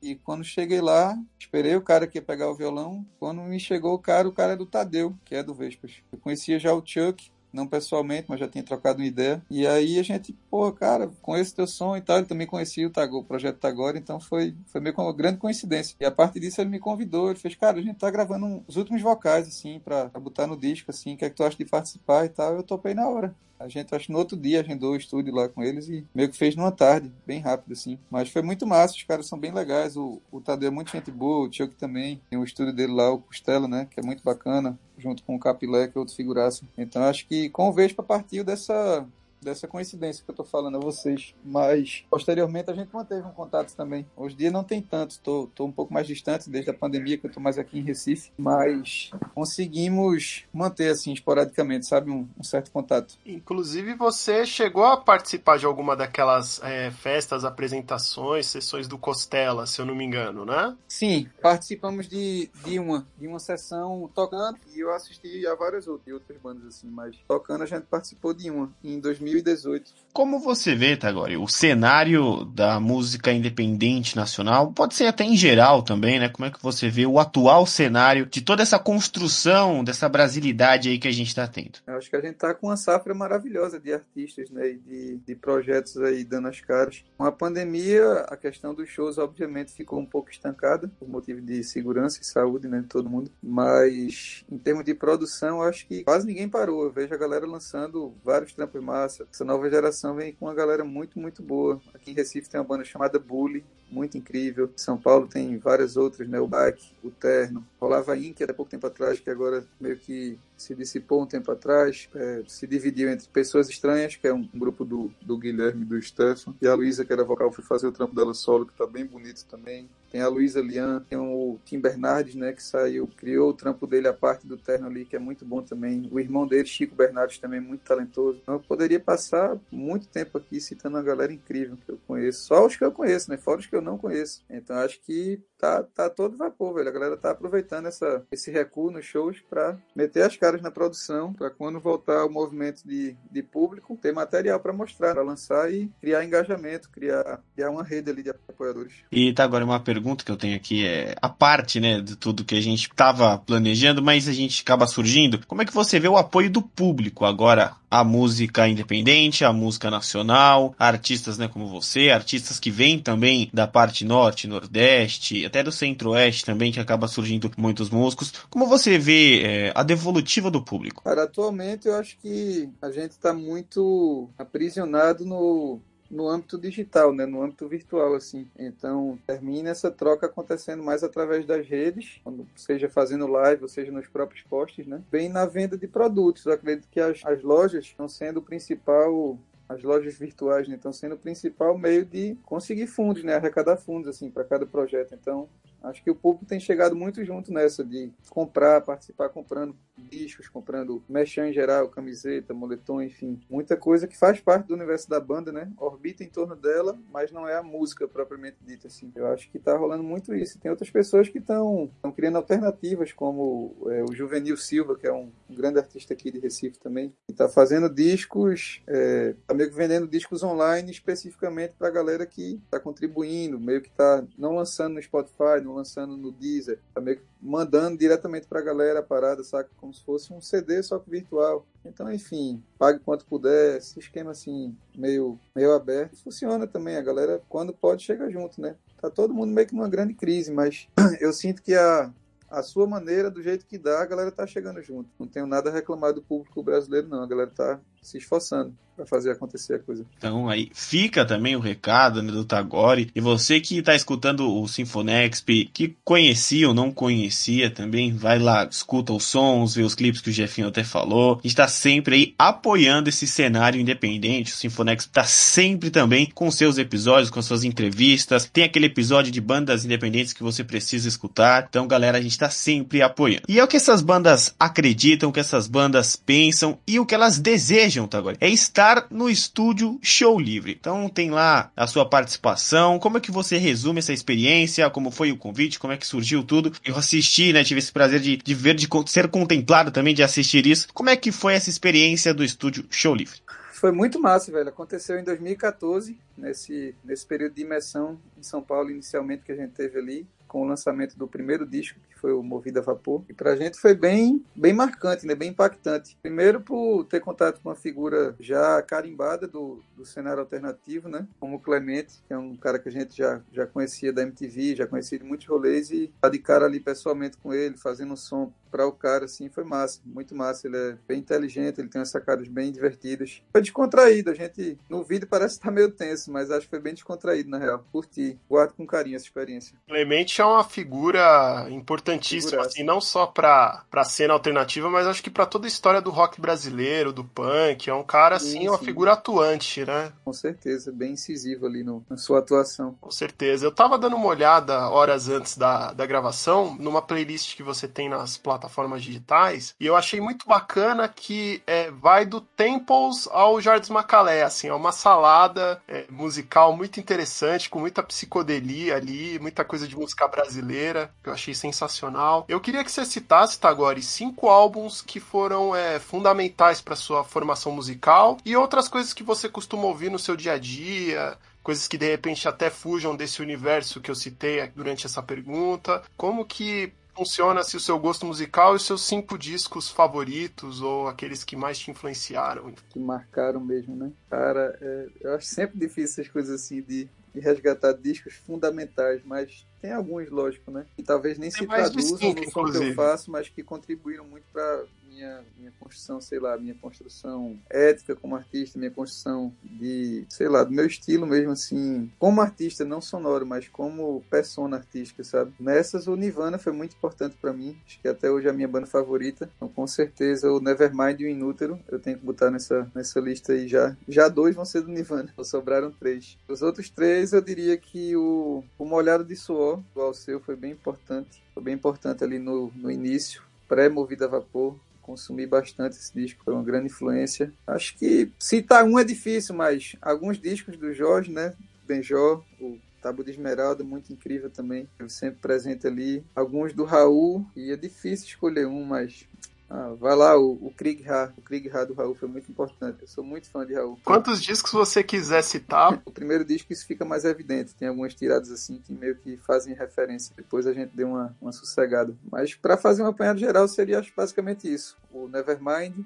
E 0.04 0.16
quando 0.16 0.44
cheguei 0.44 0.82
lá, 0.82 1.18
esperei 1.40 1.78
o 1.78 1.82
cara 1.82 2.06
que 2.06 2.18
ia 2.18 2.22
pegar 2.22 2.50
o 2.50 2.56
violão. 2.56 3.06
Quando 3.18 3.42
me 3.42 3.58
chegou 3.58 3.94
o 3.94 3.98
cara, 3.98 4.28
o 4.28 4.34
cara 4.34 4.52
é 4.52 4.56
do 4.58 4.66
Tadeu, 4.66 5.18
que 5.24 5.34
é 5.34 5.42
do 5.42 5.54
Vespas. 5.54 6.04
Eu 6.12 6.20
conhecia 6.20 6.60
já 6.60 6.74
o 6.74 6.86
Chuck, 6.86 7.32
não 7.54 7.68
pessoalmente, 7.68 8.26
mas 8.28 8.40
já 8.40 8.48
tinha 8.48 8.64
trocado 8.64 9.00
uma 9.00 9.06
ideia. 9.06 9.42
E 9.50 9.66
aí 9.68 10.00
a 10.00 10.04
gente, 10.04 10.34
pô, 10.50 10.72
cara, 10.72 11.10
conheço 11.22 11.56
teu 11.56 11.68
som 11.68 11.96
e 11.96 12.02
tal. 12.02 12.18
Ele 12.18 12.26
também 12.26 12.48
conhecia 12.48 12.88
o, 12.88 13.18
o 13.18 13.24
projeto 13.24 13.60
Tagore, 13.60 14.00
então 14.00 14.20
foi, 14.20 14.56
foi 14.68 14.82
meio 14.82 14.96
que 14.96 15.02
uma 15.02 15.14
grande 15.14 15.38
coincidência. 15.38 15.96
E 16.00 16.06
a 16.06 16.12
partir 16.12 16.40
disso 16.40 16.60
ele 16.60 16.70
me 16.70 16.80
convidou, 16.80 17.30
ele 17.30 17.40
fez, 17.40 17.56
cara, 17.56 17.78
a 17.78 17.82
gente 17.82 17.98
tá 17.98 18.10
gravando 18.10 18.64
os 18.68 18.76
últimos 18.76 19.02
vocais, 19.02 19.48
assim, 19.48 19.80
pra, 19.80 20.10
pra 20.10 20.20
botar 20.20 20.48
no 20.48 20.58
disco, 20.58 20.92
assim, 20.92 21.14
o 21.14 21.18
que 21.18 21.26
é 21.26 21.30
que 21.30 21.36
tu 21.36 21.44
acha 21.44 21.58
de 21.58 21.66
participar 21.66 22.26
e 22.26 22.30
tal. 22.30 22.56
Eu 22.56 22.64
topei 22.64 22.94
na 22.94 23.08
hora. 23.08 23.36
A 23.64 23.70
gente, 23.70 23.96
acho 23.96 24.08
que 24.08 24.12
no 24.12 24.20
outro 24.20 24.36
dia, 24.36 24.60
agendou 24.60 24.92
o 24.92 24.96
estúdio 24.98 25.34
lá 25.34 25.48
com 25.48 25.64
eles 25.64 25.88
e 25.88 26.06
meio 26.14 26.30
que 26.30 26.38
fez 26.38 26.54
numa 26.54 26.72
tarde, 26.72 27.10
bem 27.26 27.40
rápido, 27.40 27.72
assim. 27.72 27.98
Mas 28.10 28.30
foi 28.30 28.42
muito 28.42 28.68
massa, 28.68 28.94
os 28.94 29.04
caras 29.04 29.26
são 29.26 29.40
bem 29.40 29.54
legais. 29.54 29.96
O, 29.96 30.22
o 30.30 30.42
Tadeu 30.42 30.68
é 30.68 30.72
muito 30.72 30.92
gente 30.92 31.10
boa, 31.10 31.48
o 31.48 31.54
Chuck 31.54 31.74
também. 31.76 32.22
Tem 32.30 32.38
o 32.38 32.44
estúdio 32.44 32.74
dele 32.74 32.92
lá, 32.92 33.10
o 33.12 33.20
Costela, 33.20 33.66
né? 33.66 33.88
Que 33.90 34.02
é 34.02 34.04
muito 34.04 34.22
bacana, 34.22 34.78
junto 35.04 35.24
com 35.24 35.36
o 35.36 35.40
Capilé, 35.40 35.88
que 35.88 36.00
outro 36.00 36.16
figuraça. 36.16 36.64
Então 36.78 37.04
acho 37.04 37.28
que 37.28 37.50
com 37.50 37.68
o 37.68 37.74
Vespa 37.74 38.02
partiu 38.02 38.44
dessa 38.44 39.06
dessa 39.44 39.68
coincidência 39.68 40.24
que 40.24 40.32
eu 40.32 40.36
tô 40.36 40.44
falando 40.44 40.78
a 40.78 40.80
vocês. 40.80 41.34
Mas, 41.44 42.04
posteriormente, 42.10 42.70
a 42.70 42.74
gente 42.74 42.94
manteve 42.94 43.28
um 43.28 43.32
contato 43.32 43.76
também. 43.76 44.06
Hoje 44.16 44.36
em 44.36 44.38
dia 44.38 44.52
não 44.52 44.64
tem 44.64 44.82
tanto, 44.82 45.20
tô, 45.20 45.48
tô 45.54 45.66
um 45.66 45.72
pouco 45.72 45.94
mais 45.94 46.08
distante 46.08 46.50
desde 46.50 46.70
a 46.70 46.74
pandemia, 46.74 47.18
que 47.18 47.26
eu 47.26 47.32
tô 47.32 47.40
mais 47.40 47.58
aqui 47.58 47.80
em 47.80 47.84
Recife, 47.84 48.32
mas 48.38 49.12
conseguimos 49.34 50.46
manter, 50.54 50.90
assim, 50.90 51.14
esporadicamente, 51.14 51.88
sabe, 51.88 52.10
um, 52.10 52.28
um 52.38 52.44
certo 52.44 52.72
contato. 52.72 53.16
Inclusive, 53.26 53.96
você 53.96 54.46
chegou 54.46 54.86
a 54.86 54.98
participar 54.98 55.58
de 55.58 55.66
alguma 55.66 55.96
daquelas 55.96 56.62
é, 56.64 56.92
festas, 56.92 57.46
apresentações, 57.46 58.48
sessões 58.48 58.88
do 58.88 58.98
Costela, 58.98 59.66
se 59.66 59.82
eu 59.82 59.86
não 59.86 59.96
me 59.96 60.04
engano, 60.04 60.46
né? 60.46 60.76
Sim, 60.88 61.28
participamos 61.42 62.08
de, 62.08 62.50
de 62.66 62.80
uma, 62.80 63.08
de 63.18 63.28
uma 63.28 63.40
sessão 63.40 64.10
tocando 64.14 64.58
e 64.74 64.80
eu 64.80 64.94
assisti 64.94 65.46
a 65.48 65.56
várias 65.56 65.88
outras, 65.88 66.14
outras 66.14 66.38
bandas, 66.40 66.66
assim, 66.66 66.88
mas 66.88 67.16
tocando 67.28 67.64
a 67.64 67.68
gente 67.68 67.86
participou 67.86 68.34
de 68.34 68.50
uma, 68.50 68.72
em 68.84 69.00
2018. 69.42 70.04
Como 70.14 70.38
você 70.38 70.76
vê, 70.76 70.96
Tagore, 70.96 71.38
o 71.38 71.48
cenário 71.48 72.46
da 72.46 72.80
música 72.80 73.32
independente 73.32 74.16
nacional, 74.16 74.72
pode 74.72 74.94
ser 74.94 75.08
até 75.08 75.24
em 75.24 75.36
geral 75.36 75.82
também, 75.82 76.20
né? 76.20 76.30
Como 76.30 76.46
é 76.46 76.52
que 76.52 76.62
você 76.62 76.88
vê 76.88 77.04
o 77.08 77.18
atual 77.18 77.66
cenário 77.66 78.28
de 78.28 78.40
toda 78.40 78.62
essa 78.62 78.78
construção, 78.78 79.84
dessa 79.84 80.08
brasilidade 80.08 80.88
aí 80.88 81.00
que 81.00 81.08
a 81.08 81.12
gente 81.12 81.30
está 81.30 81.48
tendo? 81.48 81.80
Eu 81.88 81.96
acho 81.96 82.12
que 82.12 82.16
a 82.16 82.22
gente 82.22 82.36
está 82.36 82.54
com 82.54 82.68
uma 82.68 82.78
safra 82.78 83.12
maravilhosa 83.16 83.80
de 83.80 83.92
artistas, 83.92 84.52
né? 84.52 84.70
E 84.70 84.78
de, 84.78 85.18
de 85.18 85.36
projetos 85.36 85.98
aí 85.98 86.24
dando 86.24 86.48
as 86.48 86.62
caras. 86.62 87.04
Com 87.18 87.26
a 87.26 87.32
pandemia, 87.32 88.20
a 88.30 88.38
questão 88.38 88.76
dos 88.76 88.90
shows, 88.90 89.18
obviamente, 89.18 89.74
ficou 89.74 90.00
um 90.00 90.06
pouco 90.06 90.30
estancada, 90.30 90.92
por 91.00 91.10
motivo 91.10 91.42
de 91.42 91.64
segurança 91.64 92.20
e 92.22 92.26
saúde, 92.26 92.68
né? 92.68 92.82
De 92.82 92.88
todo 92.88 93.10
mundo. 93.10 93.32
Mas, 93.42 94.46
em 94.52 94.60
termos 94.60 94.86
de 94.86 94.94
produção, 94.94 95.64
acho 95.64 95.88
que 95.88 96.04
quase 96.04 96.28
ninguém 96.28 96.48
parou. 96.48 96.84
Eu 96.84 96.92
vejo 96.92 97.12
a 97.16 97.18
galera 97.18 97.48
lançando 97.48 98.14
vários 98.24 98.54
trampos 98.54 98.84
massa. 98.84 99.23
Essa 99.32 99.46
nova 99.46 99.70
geração 99.70 100.16
vem 100.16 100.34
com 100.34 100.46
uma 100.46 100.54
galera 100.54 100.84
muito, 100.84 101.20
muito 101.20 101.42
boa. 101.42 101.82
Aqui 101.94 102.12
em 102.12 102.14
Recife 102.14 102.50
tem 102.50 102.60
uma 102.60 102.66
banda 102.66 102.84
chamada 102.84 103.20
Bully, 103.20 103.64
muito 103.94 104.18
incrível. 104.18 104.70
São 104.76 104.98
Paulo 104.98 105.28
tem 105.28 105.58
várias 105.58 105.96
outras, 105.96 106.28
né? 106.28 106.40
O 106.40 106.48
Bike, 106.48 106.94
o 107.04 107.12
Terno. 107.12 107.66
Rolava 107.80 108.18
Inc. 108.18 108.42
até 108.42 108.52
pouco 108.52 108.72
tempo 108.72 108.88
atrás, 108.88 109.20
que 109.20 109.30
agora 109.30 109.66
meio 109.80 109.98
que 109.98 110.40
se 110.58 110.74
dissipou 110.74 111.22
um 111.22 111.26
tempo 111.26 111.52
atrás, 111.52 112.10
é, 112.16 112.44
se 112.48 112.66
dividiu 112.66 113.10
entre 113.10 113.28
Pessoas 113.28 113.70
Estranhas, 113.70 114.16
que 114.16 114.28
é 114.28 114.34
um 114.34 114.48
grupo 114.54 114.86
do, 114.86 115.12
do 115.22 115.38
Guilherme 115.38 115.84
do 115.84 116.02
Stefan, 116.02 116.54
e 116.62 116.68
a 116.68 116.74
Luísa, 116.74 117.04
que 117.04 117.12
era 117.12 117.24
vocal, 117.24 117.52
foi 117.52 117.64
fazer 117.64 117.88
o 117.88 117.92
trampo 117.92 118.16
dela 118.16 118.34
solo, 118.34 118.66
que 118.66 118.74
tá 118.74 118.88
bem 118.88 119.06
bonito 119.06 119.46
também. 119.46 119.90
Tem 120.10 120.22
a 120.22 120.28
Luísa 120.28 120.62
Lian, 120.62 121.04
tem 121.10 121.18
o 121.18 121.58
Tim 121.66 121.80
Bernardes, 121.80 122.36
né, 122.36 122.54
que 122.54 122.62
saiu, 122.62 123.10
criou 123.18 123.50
o 123.50 123.54
trampo 123.54 123.88
dele, 123.88 124.08
a 124.08 124.14
parte 124.14 124.46
do 124.46 124.56
terno 124.56 124.86
ali, 124.86 125.06
que 125.06 125.16
é 125.16 125.20
muito 125.20 125.44
bom 125.44 125.62
também. 125.64 126.08
O 126.12 126.20
irmão 126.20 126.46
dele, 126.46 126.68
Chico 126.68 126.96
Bernardes, 126.96 127.40
também 127.40 127.60
muito 127.60 127.82
talentoso. 127.82 128.40
Então, 128.42 128.54
eu 128.54 128.60
poderia 128.60 129.00
passar 129.00 129.58
muito 129.72 130.08
tempo 130.08 130.38
aqui 130.38 130.62
citando 130.62 130.98
uma 130.98 131.04
galera 131.04 131.34
incrível 131.34 131.78
que 131.84 131.92
eu 131.92 132.00
conheço. 132.08 132.44
Só 132.44 132.64
os 132.64 132.76
que 132.76 132.86
eu 132.86 132.92
conheço, 132.92 133.32
né, 133.32 133.38
fora 133.38 133.60
os 133.60 133.66
que 133.66 133.76
eu 133.76 133.82
não 133.84 133.98
conheço. 133.98 134.46
Então, 134.50 134.78
acho 134.78 135.00
que 135.02 135.44
tá, 135.64 135.84
tá 135.84 136.10
todo 136.10 136.36
vapor, 136.36 136.74
velho. 136.74 136.90
A 136.90 136.92
galera 136.92 137.16
tá 137.16 137.32
aproveitando 137.32 137.86
essa, 137.86 138.22
esse 138.30 138.52
recuo 138.52 138.92
nos 138.92 139.06
shows 139.06 139.38
para 139.50 139.78
meter 139.96 140.24
as 140.24 140.36
caras 140.36 140.62
na 140.62 140.70
produção, 140.70 141.32
para 141.32 141.50
quando 141.50 141.80
voltar 141.80 142.26
o 142.26 142.30
movimento 142.30 142.86
de, 142.86 143.16
de 143.32 143.42
público, 143.42 143.98
ter 144.02 144.12
material 144.12 144.60
para 144.60 144.74
mostrar, 144.74 145.14
para 145.14 145.24
lançar 145.24 145.72
e 145.72 145.90
criar 146.02 146.26
engajamento, 146.26 146.90
criar, 146.90 147.40
criar 147.56 147.70
uma 147.70 147.84
rede 147.84 148.10
ali 148.10 148.24
de 148.24 148.32
apoiadores. 148.32 148.94
E 149.10 149.32
tá 149.32 149.46
agora 149.46 149.64
uma 149.64 149.80
pergunta 149.80 150.26
que 150.26 150.32
eu 150.32 150.36
tenho 150.36 150.58
aqui 150.58 150.86
é 150.86 151.16
a 151.22 151.30
parte, 151.30 151.80
né, 151.80 152.02
de 152.02 152.18
tudo 152.18 152.44
que 152.44 152.56
a 152.56 152.62
gente 152.62 152.90
estava 152.90 153.38
planejando, 153.38 154.04
mas 154.04 154.28
a 154.28 154.34
gente 154.34 154.62
acaba 154.62 154.86
surgindo. 154.86 155.40
Como 155.48 155.62
é 155.62 155.66
que 155.66 155.74
você 155.74 155.98
vê 155.98 156.10
o 156.10 156.18
apoio 156.18 156.50
do 156.50 156.62
público 156.62 157.24
agora 157.24 157.74
à 157.94 158.04
música 158.04 158.68
independente, 158.68 159.46
à 159.46 159.54
música 159.54 159.92
nacional, 159.92 160.74
artistas, 160.80 161.38
né, 161.38 161.48
como 161.48 161.68
você, 161.68 162.10
artistas 162.10 162.60
que 162.60 162.72
vêm 162.72 162.98
também 162.98 163.52
da 163.54 163.68
parte 163.68 164.04
norte, 164.04 164.48
nordeste, 164.48 165.48
até 165.54 165.62
do 165.62 165.72
centro-oeste 165.72 166.44
também, 166.44 166.72
que 166.72 166.80
acaba 166.80 167.08
surgindo 167.08 167.52
muitos 167.56 167.92
músicos. 167.92 168.34
Como 168.50 168.66
você 168.66 168.98
vê 168.98 169.44
é, 169.44 169.72
a 169.76 169.84
devolutiva 169.84 170.50
do 170.50 170.64
público? 170.64 171.04
Cara, 171.04 171.24
atualmente 171.24 171.88
eu 171.88 171.96
acho 171.96 172.18
que 172.18 172.68
a 172.82 172.90
gente 172.90 173.12
está 173.12 173.32
muito 173.32 174.28
aprisionado 174.38 175.24
no 175.24 175.80
no 176.12 176.30
âmbito 176.30 176.60
digital, 176.60 177.12
né, 177.12 177.26
no 177.26 177.42
âmbito 177.42 177.68
virtual, 177.68 178.14
assim. 178.14 178.48
Então, 178.56 179.18
termina 179.26 179.72
essa 179.72 179.90
troca 179.90 180.28
acontecendo 180.28 180.84
mais 180.84 181.04
através 181.04 181.44
das 181.44 181.68
redes, 181.68 182.22
seja 182.56 182.88
fazendo 182.88 183.26
live, 183.26 183.64
ou 183.64 183.68
seja 183.68 183.92
nos 183.92 184.08
próprios 184.08 184.44
posts, 184.44 184.86
né? 184.86 185.02
Bem 185.10 185.28
na 185.28 185.48
venda 185.48 185.76
de 185.76 185.88
produtos. 185.88 186.46
Eu 186.46 186.54
acredito 186.54 186.88
que 186.92 187.00
as, 187.00 187.20
as 187.26 187.42
lojas 187.42 187.86
estão 187.86 188.08
sendo 188.08 188.38
o 188.38 188.44
principal 188.44 189.40
as 189.68 189.82
lojas 189.82 190.18
virtuais 190.18 190.68
né, 190.68 190.76
estão 190.76 190.92
sendo 190.92 191.16
o 191.16 191.18
principal 191.18 191.78
meio 191.78 192.06
de 192.06 192.36
conseguir 192.44 192.88
fundos, 192.88 193.24
né, 193.24 193.36
arrecadar 193.36 193.78
fundos 193.78 194.08
assim 194.10 194.30
para 194.30 194.44
cada 194.44 194.66
projeto. 194.66 195.16
Então, 195.16 195.48
Acho 195.84 196.02
que 196.02 196.10
o 196.10 196.16
público 196.16 196.46
tem 196.46 196.60
chegado 196.60 196.96
muito 196.96 197.24
junto 197.26 197.52
nessa 197.52 197.84
de 197.84 198.12
comprar, 198.30 198.82
participar 198.82 199.30
comprando 199.30 199.76
discos, 200.10 200.48
comprando 200.48 201.04
mexão 201.08 201.46
em 201.46 201.54
geral, 201.54 201.90
camiseta, 201.90 202.54
moletom, 202.54 203.02
enfim. 203.02 203.40
Muita 203.50 203.76
coisa 203.76 204.08
que 204.08 204.18
faz 204.18 204.40
parte 204.40 204.68
do 204.68 204.74
universo 204.74 205.10
da 205.10 205.20
banda, 205.20 205.52
né? 205.52 205.72
Orbita 205.78 206.24
em 206.24 206.30
torno 206.30 206.56
dela, 206.56 206.98
mas 207.12 207.32
não 207.32 207.48
é 207.48 207.56
a 207.56 207.64
música 207.64 208.08
propriamente 208.08 208.58
dita, 208.62 208.88
assim. 208.88 209.12
Eu 209.16 209.28
acho 209.28 209.50
que 209.52 209.60
tá 209.60 209.76
rolando 209.76 210.04
muito 210.04 210.34
isso. 210.34 210.60
Tem 210.60 210.72
outras 210.72 210.90
pessoas 210.90 211.30
que 211.30 211.38
estão 211.38 211.92
criando 212.16 212.38
alternativas, 212.38 213.12
como 213.12 213.76
é, 213.88 214.04
o 214.04 214.14
Juvenil 214.14 214.58
Silva, 214.58 214.96
que 214.96 215.08
é 215.08 215.14
um, 215.14 215.32
um, 215.50 215.56
grande 215.56 215.80
artista 215.80 216.14
aqui 216.14 216.32
de 216.32 216.40
Recife 216.40 216.80
também, 216.80 217.14
que 217.28 217.34
tá 217.34 217.50
fazendo 217.50 217.90
discos, 217.90 218.82
é, 218.88 219.36
tá 219.46 219.54
meio 219.54 219.70
que 219.70 219.76
vendendo 219.76 220.08
discos 220.08 220.44
online 220.44 220.92
especificamente 220.92 221.76
pra 221.78 221.90
galera 221.90 222.26
que 222.26 222.62
tá 222.70 222.80
contribuindo, 222.80 223.60
meio 223.60 223.82
que 223.82 223.92
tá 223.92 224.24
não 224.38 224.56
lançando 224.56 224.96
no 224.96 225.02
Spotify, 225.02 225.62
não 225.64 225.73
lançando 225.74 226.16
no 226.16 226.32
Deezer, 226.32 226.80
tá 226.94 227.02
meio 227.02 227.18
que 227.18 227.26
mandando 227.42 227.98
diretamente 227.98 228.48
pra 228.48 228.62
galera 228.62 229.00
a 229.00 229.04
parada, 229.04 229.44
saca? 229.44 229.70
Como 229.78 229.94
se 229.94 230.04
fosse 230.04 230.32
um 230.34 230.40
CD 230.40 230.82
só 230.82 231.00
que 231.00 231.10
virtual. 231.10 231.66
Então, 231.86 232.12
enfim, 232.12 232.64
pague 232.78 233.00
quanto 233.00 233.26
puder, 233.26 233.78
esse 233.78 234.00
esquema 234.00 234.32
assim, 234.32 234.76
meio, 234.96 235.40
meio 235.56 235.74
aberto. 235.74 236.16
Funciona 236.24 236.66
também, 236.66 236.96
a 236.96 237.02
galera, 237.02 237.42
quando 237.50 237.74
pode, 237.74 238.04
chega 238.04 238.30
junto, 238.30 238.62
né? 238.62 238.76
Tá 239.02 239.10
todo 239.10 239.34
mundo 239.34 239.54
meio 239.54 239.68
que 239.68 239.76
numa 239.76 239.90
grande 239.90 240.14
crise, 240.14 240.52
mas 240.52 240.88
eu 241.20 241.34
sinto 241.34 241.62
que 241.62 241.76
a, 241.76 242.14
a 242.50 242.64
sua 242.64 242.88
maneira, 242.88 243.30
do 243.30 243.42
jeito 243.42 243.66
que 243.66 243.78
dá, 243.78 244.02
a 244.02 244.06
galera 244.06 244.32
tá 244.32 244.48
chegando 244.48 244.82
junto. 244.82 245.10
Não 245.20 245.28
tenho 245.28 245.46
nada 245.46 245.70
a 245.70 245.74
reclamar 245.74 246.14
do 246.14 246.22
público 246.22 246.64
brasileiro, 246.64 247.10
não. 247.10 247.24
A 247.24 247.28
galera 247.28 247.52
tá 247.52 247.82
se 248.04 248.18
esforçando 248.18 248.74
para 248.96 249.06
fazer 249.06 249.32
acontecer 249.32 249.76
a 249.76 249.80
coisa. 249.80 250.06
Então 250.18 250.48
aí 250.48 250.70
fica 250.74 251.26
também 251.26 251.56
o 251.56 251.60
recado 251.60 252.22
né, 252.22 252.32
do 252.32 252.46
Tagore. 252.46 253.10
E 253.14 253.20
você 253.20 253.60
que 253.60 253.80
está 253.80 253.96
escutando 253.96 254.52
o 254.52 254.68
Sinfonexp, 254.68 255.70
que 255.74 255.96
conhecia 256.04 256.68
ou 256.68 256.74
não 256.74 256.92
conhecia 256.92 257.70
também, 257.70 258.14
vai 258.14 258.40
lá, 258.40 258.68
escuta 258.70 259.14
os 259.14 259.24
sons, 259.24 259.76
vê 259.76 259.84
os 259.84 259.96
clipes 259.96 260.22
que 260.22 260.30
o 260.30 260.34
Jefinho 260.34 260.68
até 260.68 260.84
falou. 260.84 261.40
Está 261.44 261.68
sempre 261.68 262.16
aí 262.16 262.36
apoiando 262.38 263.10
esse 263.10 263.28
cenário 263.28 263.80
independente. 263.80 264.54
O 264.54 264.56
Sinfonexp 264.56 265.10
está 265.10 265.24
sempre 265.24 265.90
também 265.90 266.30
com 266.34 266.50
seus 266.52 266.78
episódios, 266.78 267.30
com 267.30 267.42
suas 267.42 267.64
entrevistas. 267.64 268.50
Tem 268.52 268.64
aquele 268.64 268.86
episódio 268.86 269.32
de 269.32 269.42
bandas 269.42 269.86
independentes 269.86 270.34
que 270.34 270.44
você 270.44 270.64
precisa 270.64 271.08
escutar. 271.08 271.66
Então, 271.68 271.88
galera, 271.88 272.18
a 272.18 272.22
gente 272.22 272.32
está 272.32 272.50
sempre 272.50 273.02
apoiando. 273.02 273.44
E 273.48 273.60
é 273.60 273.64
o 273.64 273.68
que 273.68 273.78
essas 273.78 274.02
bandas 274.02 274.54
acreditam, 274.60 275.30
o 275.30 275.34
que 275.34 275.40
essas 275.40 275.68
bandas 275.68 276.16
pensam 276.16 276.78
e 276.88 277.00
o 277.00 277.06
que 277.06 277.16
elas 277.16 277.40
desejam, 277.40 277.93
Tagore. 278.08 278.38
É 278.40 278.50
estar 278.50 278.94
estar 278.94 279.08
no 279.10 279.30
estúdio 279.30 279.98
Show 280.02 280.40
Livre. 280.40 280.76
Então 280.80 281.10
tem 281.10 281.32
lá 281.32 281.72
a 281.76 281.88
sua 281.88 282.08
participação, 282.08 283.00
como 283.00 283.18
é 283.18 283.22
que 283.22 283.32
você 283.32 283.58
resume 283.58 284.00
essa 284.00 284.14
experiência, 284.14 284.90
como 284.90 285.10
foi 285.10 285.32
o 285.32 285.38
convite, 285.38 285.80
como 285.80 285.94
é 285.94 285.98
que 285.98 286.06
surgiu 286.06 286.44
tudo. 286.44 286.72
Eu 286.84 286.98
assisti, 286.98 287.54
né, 287.54 287.64
tive 287.64 287.80
esse 287.80 287.92
prazer 287.92 288.20
de, 288.20 288.38
de 288.38 288.54
ver, 288.54 288.76
de 288.76 288.88
ser 289.08 289.28
contemplado 289.30 289.92
também, 289.92 290.14
de 290.14 290.24
assistir 290.24 290.66
isso. 290.68 290.88
Como 290.94 291.10
é 291.10 291.16
que 291.16 291.32
foi 291.32 291.54
essa 291.54 291.70
experiência 291.70 292.34
do 292.34 292.44
estúdio 292.44 292.86
Show 292.90 293.16
Livre? 293.16 293.40
Foi 293.72 293.92
muito 293.92 294.20
massa, 294.20 294.52
velho. 294.52 294.70
Aconteceu 294.70 295.20
em 295.20 295.24
2014, 295.24 296.18
nesse, 296.38 296.96
nesse 297.04 297.26
período 297.26 297.54
de 297.54 297.64
imersão 297.64 298.20
em 298.38 298.44
São 298.44 298.62
Paulo, 298.62 298.90
inicialmente, 298.90 299.44
que 299.44 299.52
a 299.52 299.56
gente 299.56 299.72
teve 299.72 300.00
ali 300.00 300.28
com 300.54 300.62
o 300.62 300.66
lançamento 300.66 301.18
do 301.18 301.28
primeiro 301.28 301.66
disco, 301.66 302.00
que 302.08 302.20
foi 302.20 302.32
o 302.32 302.44
Movida 302.44 302.80
a 302.80 302.84
Vapor. 302.84 303.24
E 303.28 303.34
pra 303.34 303.56
gente 303.56 303.80
foi 303.80 303.96
bem, 303.96 304.46
bem 304.56 304.72
marcante, 304.72 305.26
né? 305.26 305.34
bem 305.34 305.50
impactante. 305.50 306.16
Primeiro 306.22 306.62
por 306.62 307.06
ter 307.06 307.20
contato 307.20 307.60
com 307.60 307.70
uma 307.70 307.76
figura 307.76 308.36
já 308.40 308.80
carimbada 308.84 309.48
do, 309.48 309.82
do 309.98 310.06
cenário 310.06 310.42
alternativo, 310.42 311.10
né? 311.10 311.28
Como 311.40 311.56
o 311.56 311.60
Clemente, 311.60 312.22
que 312.28 312.34
é 312.34 312.38
um 312.38 312.56
cara 312.56 312.78
que 312.78 312.88
a 312.88 312.92
gente 312.92 313.18
já, 313.18 313.42
já 313.52 313.66
conhecia 313.66 314.14
da 314.14 314.22
MTV, 314.22 314.76
já 314.76 314.86
conhecia 314.86 315.18
de 315.18 315.26
muitos 315.26 315.48
rolês 315.48 315.90
e 315.90 316.14
tá 316.22 316.30
de 316.30 316.38
cara 316.38 316.66
ali 316.66 316.80
pessoalmente 316.80 317.36
com 317.38 317.52
ele, 317.52 317.76
fazendo 317.76 318.14
um 318.14 318.18
som 318.18 318.54
para 318.74 318.88
o 318.88 318.92
cara, 318.92 319.26
assim, 319.26 319.50
foi 319.50 319.64
massa, 319.64 320.02
muito 320.04 320.34
massa. 320.34 320.66
Ele 320.68 320.76
é 320.76 320.98
bem 321.08 321.20
inteligente, 321.20 321.80
ele 321.80 321.88
tem 321.88 322.00
umas 322.00 322.10
sacadas 322.10 322.48
bem 322.48 322.72
divertidas. 322.72 323.44
Foi 323.52 323.62
descontraído, 323.62 324.32
a 324.32 324.34
gente, 324.34 324.80
no 324.90 325.04
vídeo 325.04 325.28
parece 325.28 325.56
estar 325.56 325.70
tá 325.70 325.72
meio 325.72 325.92
tenso, 325.92 326.32
mas 326.32 326.50
acho 326.50 326.62
que 326.62 326.72
foi 326.72 326.80
bem 326.80 326.96
descontraído, 326.96 327.52
na 327.52 327.60
real. 327.60 327.86
Curti, 327.92 328.40
guardo 328.50 328.74
com 328.74 328.88
carinho 328.88 329.16
essa 329.16 329.26
experiência. 329.26 329.78
Clemente 329.88 330.42
é 330.42 330.46
uma 330.46 330.64
figura 330.64 331.68
importante 331.70 331.94
importantíssimo, 332.24 332.52
Figuraça. 332.52 332.70
assim, 332.70 332.84
não 332.84 333.00
só 333.00 333.28
pra, 333.28 333.84
pra 333.92 334.04
cena 334.04 334.34
alternativa, 334.34 334.90
mas 334.90 335.06
acho 335.06 335.22
que 335.22 335.30
para 335.30 335.46
toda 335.46 335.68
a 335.68 335.70
história 335.70 336.02
do 336.02 336.10
rock 336.10 336.42
brasileiro, 336.42 337.14
do 337.14 337.24
punk. 337.24 337.90
É 337.90 337.94
um 337.94 338.04
cara, 338.04 338.38
assim, 338.38 338.62
sim, 338.62 338.68
uma 338.68 338.80
figura 338.80 339.14
atuante, 339.14 339.86
né? 339.86 340.12
Com 340.26 340.34
certeza, 340.34 340.92
bem 340.92 341.14
incisivo 341.14 341.68
ali 341.68 341.84
no, 341.84 342.04
na 342.10 342.18
sua 342.18 342.40
atuação. 342.40 342.98
Com 343.00 343.12
certeza. 343.12 343.66
Eu 343.66 343.72
tava 343.72 344.00
dando 344.00 344.16
uma 344.16 344.28
olhada 344.28 344.90
horas 344.90 345.30
antes 345.30 345.56
da, 345.58 345.94
da 345.94 346.06
gravação, 346.08 346.76
numa 346.80 347.02
playlist 347.02 347.56
que 347.56 347.64
você 347.64 347.88
tem 347.88 348.10
nas 348.10 348.38
plataformas 348.38 348.63
digitais, 349.00 349.76
e 349.80 349.86
eu 349.86 349.96
achei 349.96 350.20
muito 350.20 350.48
bacana 350.48 351.08
que 351.08 351.62
é, 351.66 351.92
vai 351.92 352.26
do 352.26 352.42
Temples 352.42 353.28
ao 353.32 353.60
Jardim 353.60 353.94
Macalé, 353.94 354.44
assim, 354.44 354.68
é 354.68 354.74
uma 354.74 354.92
salada 354.92 355.82
é, 355.88 356.06
musical 356.10 356.76
muito 356.76 357.00
interessante, 357.00 357.70
com 357.70 357.80
muita 357.80 358.04
psicodelia 358.04 358.96
ali, 358.96 359.40
muita 359.40 359.64
coisa 359.64 359.88
de 359.88 359.96
música 359.96 360.28
brasileira, 360.28 361.12
que 361.22 361.30
eu 361.30 361.34
achei 361.34 361.54
sensacional. 361.54 362.46
Eu 362.48 362.60
queria 362.60 362.84
que 362.84 362.92
você 362.92 363.06
citasse, 363.06 363.60
Tagore, 363.60 364.02
cinco 364.02 364.50
álbuns 364.50 365.02
que 365.02 365.20
foram 365.20 365.76
é, 365.76 366.00
fundamentais 366.00 366.82
para 366.82 366.96
sua 366.96 367.24
formação 367.24 367.72
musical 367.72 368.38
e 368.46 368.56
outras 368.56 368.88
coisas 368.88 369.14
que 369.14 369.24
você 369.24 369.50
costuma 369.50 369.86
ouvir 369.86 370.10
no 370.10 370.20
seu 370.20 370.36
dia 370.36 370.54
a 370.54 370.58
dia, 370.58 371.38
coisas 371.64 371.88
que 371.88 371.98
de 371.98 372.10
repente 372.10 372.48
até 372.48 372.70
fujam 372.70 373.16
desse 373.16 373.42
universo 373.42 374.02
que 374.02 374.12
eu 374.12 374.16
citei 374.16 374.68
durante 374.76 375.06
essa 375.06 375.24
pergunta. 375.24 376.04
Como 376.18 376.46
que 376.46 376.94
funciona 377.16 377.64
se 377.64 377.78
o 377.78 377.80
seu 377.80 377.98
gosto 378.00 378.26
musical 378.26 378.74
e 378.74 378.76
os 378.78 378.86
seus 378.86 379.02
cinco 379.04 379.38
discos 379.38 379.90
favoritos 379.90 380.82
ou 380.82 381.08
aqueles 381.08 381.44
que 381.44 381.56
mais 381.56 381.78
te 381.78 381.92
influenciaram? 381.92 382.74
Que 382.90 383.00
marcaram 383.00 383.60
mesmo, 383.60 383.96
né? 383.96 384.12
Cara, 384.30 384.78
é, 384.82 385.08
eu 385.22 385.36
acho 385.36 385.46
sempre 385.46 385.78
difícil 385.78 386.22
essas 386.22 386.32
coisas 386.32 386.62
assim 386.62 386.82
de, 386.82 387.08
de 387.34 387.40
resgatar 387.40 387.94
discos 387.94 388.34
fundamentais, 388.36 389.22
mas 389.24 389.66
tem 389.82 389.92
alguns, 389.92 390.30
lógico, 390.30 390.72
né? 390.72 390.86
Que 390.96 391.04
talvez 391.04 391.38
nem 391.38 391.50
tem 391.50 391.62
se 391.62 391.68
traduzam 391.68 392.18
cinco, 392.18 392.42
no 392.42 392.52
som 392.52 392.66
que 392.66 392.78
eu 392.78 392.94
faço, 392.94 393.32
mas 393.32 393.50
que 393.50 393.64
contribuíram 393.64 394.26
muito 394.26 394.46
para 394.52 394.84
minha, 395.24 395.44
minha 395.58 395.72
construção, 395.80 396.20
sei 396.20 396.40
lá, 396.40 396.58
minha 396.58 396.76
construção 396.76 397.58
ética 397.70 398.16
como 398.16 398.36
artista, 398.36 398.78
minha 398.78 398.92
construção 398.92 399.54
de, 399.64 400.26
sei 400.30 400.48
lá, 400.50 400.64
do 400.64 400.72
meu 400.72 400.86
estilo 400.86 401.26
mesmo, 401.26 401.52
assim, 401.52 402.12
como 402.20 402.42
artista, 402.42 402.84
não 402.84 403.02
sonoro, 403.02 403.46
mas 403.46 403.68
como 403.68 404.22
persona 404.30 404.78
artística, 404.78 405.24
sabe? 405.24 405.54
Nessas, 405.60 406.08
o 406.08 406.16
Nirvana 406.16 406.58
foi 406.58 406.74
muito 406.74 406.96
importante 406.96 407.38
para 407.40 407.54
mim, 407.54 407.78
acho 407.86 408.00
que 408.00 408.08
até 408.08 408.30
hoje 408.30 408.48
é 408.48 408.50
a 408.50 408.54
minha 408.54 408.68
banda 408.68 408.86
favorita, 408.86 409.50
então 409.56 409.70
com 409.70 409.88
certeza 409.88 410.52
o 410.52 410.60
Nevermind 410.60 411.20
e 411.22 411.26
o 411.26 411.30
Inútero 411.30 411.80
eu 411.88 412.00
tenho 412.00 412.18
que 412.18 412.26
botar 412.26 412.52
nessa, 412.52 412.90
nessa 412.94 413.20
lista 413.20 413.54
aí 413.54 413.68
já. 413.68 413.96
Já 414.08 414.28
dois 414.28 414.56
vão 414.56 414.66
ser 414.66 414.82
do 414.82 414.90
Nirvana, 414.90 415.34
sobraram 415.44 415.92
três. 415.92 416.38
Os 416.48 416.62
outros 416.62 416.90
três, 416.90 417.34
eu 417.34 417.42
diria 417.42 417.78
que 417.78 418.16
o, 418.16 418.64
o 418.78 418.86
Molhado 418.86 419.24
de 419.24 419.36
Suor, 419.36 419.82
do 419.94 420.02
Alceu, 420.02 420.40
foi 420.40 420.56
bem 420.56 420.72
importante, 420.72 421.44
foi 421.54 421.62
bem 421.62 421.76
importante 421.76 422.24
ali 422.24 422.40
no, 422.40 422.72
no 422.76 422.90
início, 422.90 423.44
pré-movida 423.68 424.26
a 424.26 424.28
vapor, 424.28 424.76
consumi 425.04 425.46
bastante 425.46 425.98
esse 425.98 426.12
disco, 426.14 426.44
foi 426.44 426.54
uma 426.54 426.64
grande 426.64 426.88
influência. 426.88 427.54
Acho 427.68 427.96
que 427.98 428.32
citar 428.40 428.84
um 428.84 428.98
é 428.98 429.04
difícil, 429.04 429.54
mas 429.54 429.96
alguns 430.02 430.40
discos 430.40 430.78
do 430.78 430.94
Jorge, 430.94 431.32
né? 431.32 431.54
Benjó, 431.86 432.44
o 432.60 432.80
Tabu 433.02 433.24
de 433.24 433.32
Esmeralda, 433.32 433.84
muito 433.84 434.12
incrível 434.12 434.50
também. 434.50 434.88
Eu 434.98 435.10
sempre 435.10 435.40
presente 435.42 435.86
ali. 435.86 436.24
Alguns 436.34 436.74
do 436.74 436.86
Raul, 436.86 437.46
e 437.56 437.72
é 437.72 437.76
difícil 437.76 438.28
escolher 438.28 438.66
um, 438.66 438.84
mas 438.86 439.28
ah, 439.76 439.96
vai 440.00 440.16
lá, 440.16 440.38
o, 440.38 440.68
o 440.68 440.72
Krieg 440.72 441.04
Ha. 441.10 441.34
O 441.36 441.42
Krieg 441.42 441.68
Ha 441.68 441.84
do 441.84 441.96
Raul 441.96 442.14
foi 442.14 442.30
muito 442.30 442.52
importante. 442.52 443.02
Eu 443.02 443.08
sou 443.08 443.24
muito 443.24 443.50
fã 443.50 443.66
de 443.66 443.74
Raul. 443.74 443.98
Quantos 444.06 444.40
discos 444.40 444.72
você 444.72 445.04
quiser 445.04 445.42
citar? 445.42 446.00
O 446.06 446.12
primeiro 446.12 446.46
disco 446.46 446.72
isso 446.72 446.86
fica 446.86 447.04
mais 447.04 447.26
evidente. 447.26 447.74
Tem 447.74 447.88
algumas 447.88 448.14
tiradas 448.14 448.52
assim 448.52 448.80
que 448.80 448.94
meio 448.94 449.16
que 449.16 449.36
fazem 449.38 449.74
referência. 449.74 450.32
Depois 450.38 450.68
a 450.68 450.74
gente 450.74 450.96
deu 450.96 451.08
uma, 451.08 451.36
uma 451.42 451.52
sossegada. 451.52 452.16
Mas 452.32 452.54
para 452.54 452.78
fazer 452.78 453.02
um 453.02 453.08
apanhado 453.08 453.40
geral 453.40 453.68
seria 453.68 454.06
basicamente 454.16 454.72
isso. 454.72 454.96
O 455.12 455.28
Nevermind, 455.28 456.06